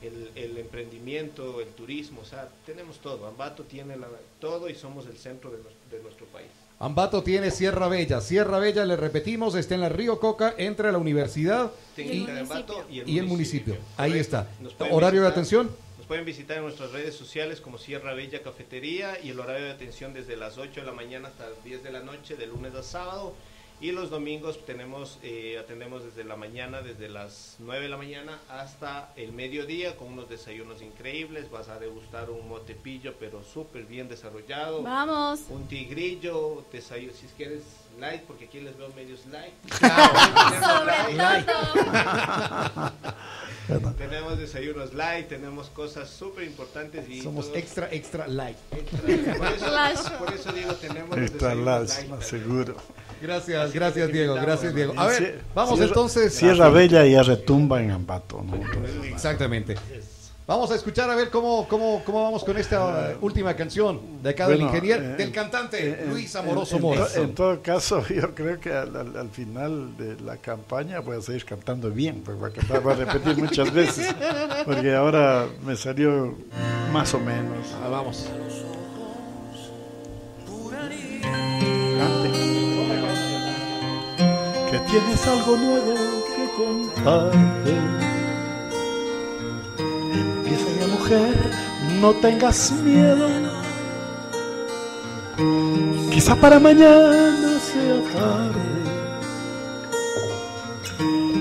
[0.00, 3.26] el, el emprendimiento, el turismo, o sea, tenemos todo.
[3.26, 4.06] Ambato tiene la-
[4.40, 6.48] todo y somos el centro de, nues- de nuestro país.
[6.78, 8.20] Ambato tiene Sierra Bella.
[8.20, 12.84] Sierra Bella, le repetimos, está en la Río Coca, entre la universidad Y el municipio.
[13.06, 13.76] y el municipio.
[13.96, 14.48] Ahí está.
[14.90, 15.68] Horario de atención.
[16.08, 20.12] Pueden visitar en nuestras redes sociales como Sierra Bella Cafetería y el horario de atención
[20.12, 22.82] desde las 8 de la mañana hasta las 10 de la noche, de lunes a
[22.82, 23.34] sábado.
[23.82, 28.38] Y los domingos tenemos eh, atendemos desde la mañana, desde las 9 de la mañana
[28.48, 31.50] hasta el mediodía con unos desayunos increíbles.
[31.50, 34.84] Vas a degustar un motepillo pero súper bien desarrollado.
[34.84, 35.40] Vamos.
[35.48, 37.64] Un tigrillo, desayuno, si quieres
[37.98, 39.52] light, porque aquí les veo medios light.
[39.72, 41.46] Sobre Light.
[41.46, 42.92] todo.
[43.96, 48.56] Tenemos desayunos light, tenemos cosas súper importantes y Somos extra, extra light.
[48.72, 49.36] extra.
[49.38, 51.64] Por eso, por eso digo, tenemos Extra desayunos
[51.96, 52.76] light más también.
[53.22, 54.94] Gracias, gracias Diego, gracias Diego.
[54.96, 56.34] A ver, vamos Sierra- entonces.
[56.34, 58.56] Sierra Bella ya retumba en Ambato, ¿no?
[59.04, 59.76] Exactamente.
[60.44, 64.30] Vamos a escuchar a ver cómo, cómo, cómo vamos con esta uh, última canción de
[64.30, 67.06] acá del Bueno, ingeniero, eh, del cantante En- Luis en- Amoroso en, Mora.
[67.06, 71.16] to- en todo caso, yo creo que al, al- al final de la campaña voy
[71.18, 74.12] a seguir cantando bien, porque voy a, cantar- voy a repetir muchas veces,
[74.64, 76.34] porque ahora me salió
[76.92, 77.68] más o menos.
[77.84, 78.26] Ah, vamos.
[84.72, 85.94] Que tienes algo nuevo
[86.34, 87.72] que contarte.
[90.14, 91.50] Empieza ya mujer,
[92.00, 93.28] no tengas miedo.
[96.10, 98.72] Quizá para mañana sea tarde.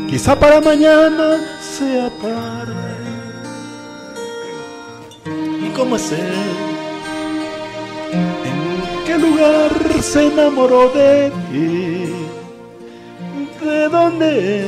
[0.09, 2.97] Quizá para mañana sea tarde.
[5.65, 6.57] ¿Y cómo es él?
[8.11, 9.71] ¿En qué lugar
[10.03, 12.01] se enamoró de ti?
[13.91, 14.65] ¿De dónde es?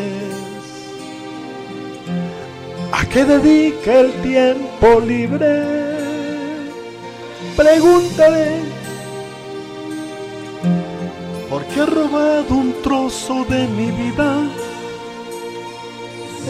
[2.92, 5.64] ¿A qué dedica el tiempo libre?
[7.56, 8.64] Pregúntale.
[11.50, 14.46] ¿Por qué ha robado un trozo de mi vida?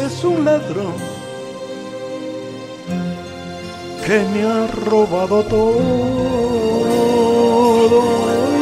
[0.04, 0.96] Es un ladrón
[4.04, 5.64] que me ha robado todo.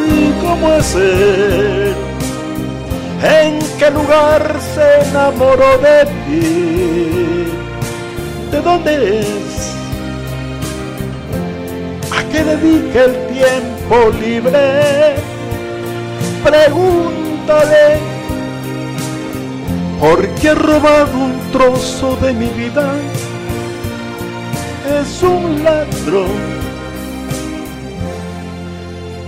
[0.06, 2.01] ¿Y cómo es él?
[3.24, 7.52] ¿En qué lugar se enamoró de ti?
[8.52, 9.76] ¿De dónde es?
[12.12, 15.16] ¿A qué dedica el tiempo libre?
[16.44, 18.00] Pregúntale.
[20.00, 22.92] ¿Por qué ha robado un trozo de mi vida?
[25.00, 26.42] Es un ladrón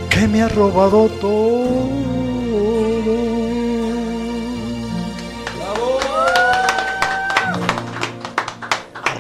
[0.10, 2.03] que me ha robado todo.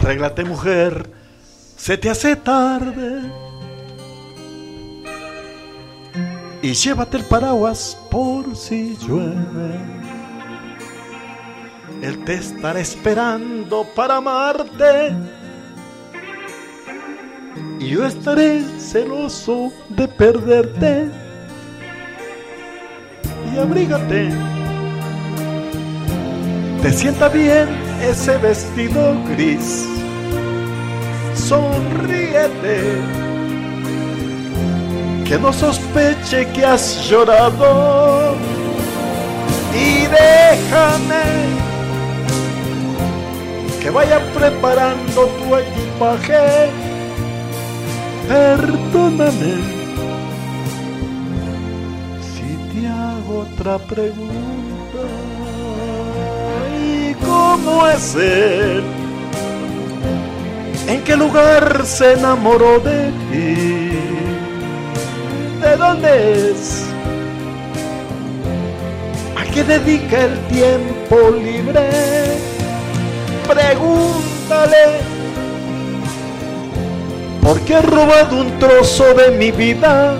[0.04, 1.10] Arréglate mujer,
[1.78, 3.22] se te hace tarde.
[6.62, 9.80] Y llévate el paraguas por si llueve.
[12.01, 15.16] Él te estará esperando para amarte.
[17.80, 21.10] Y yo estaré celoso de perderte.
[23.54, 24.34] Y abrígate.
[26.82, 27.70] Te sienta bien
[28.01, 29.93] ese vestido gris.
[31.54, 32.80] Sonríete.
[35.26, 38.36] Que no sospeche que has llorado.
[39.86, 41.26] Y déjame
[43.80, 46.70] que vaya preparando tu equipaje.
[48.28, 49.54] Perdóname
[52.32, 55.01] si te hago otra pregunta.
[56.82, 59.03] ¿Y cómo es él?
[60.88, 63.94] ¿En qué lugar se enamoró de ti?
[65.62, 66.86] ¿De dónde es?
[69.38, 71.90] ¿A qué dedica el tiempo libre?
[73.48, 75.02] Pregúntale.
[77.42, 80.18] ¿Por qué ha robado un trozo de mi vida?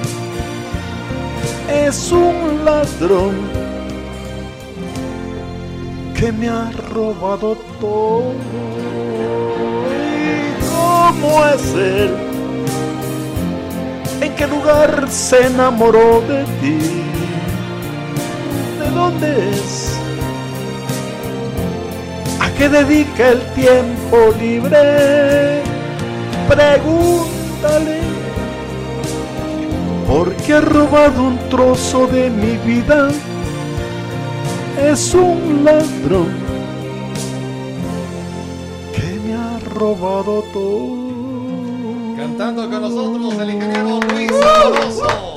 [1.70, 3.36] Es un ladrón
[6.14, 8.82] que me ha robado todo.
[11.14, 12.16] ¿Y cómo es él?
[14.22, 16.78] ¿En qué lugar se enamoró de ti?
[18.80, 19.97] ¿De dónde es?
[22.39, 25.61] ¿A qué dedica el tiempo libre?
[26.47, 27.99] Pregúntale.
[30.07, 33.09] Porque ha robado un trozo de mi vida.
[34.80, 36.34] Es un ladrón
[38.95, 41.03] que me ha robado todo.
[42.43, 45.32] Cantando con nosotros el ingeniero Luis Amoroso.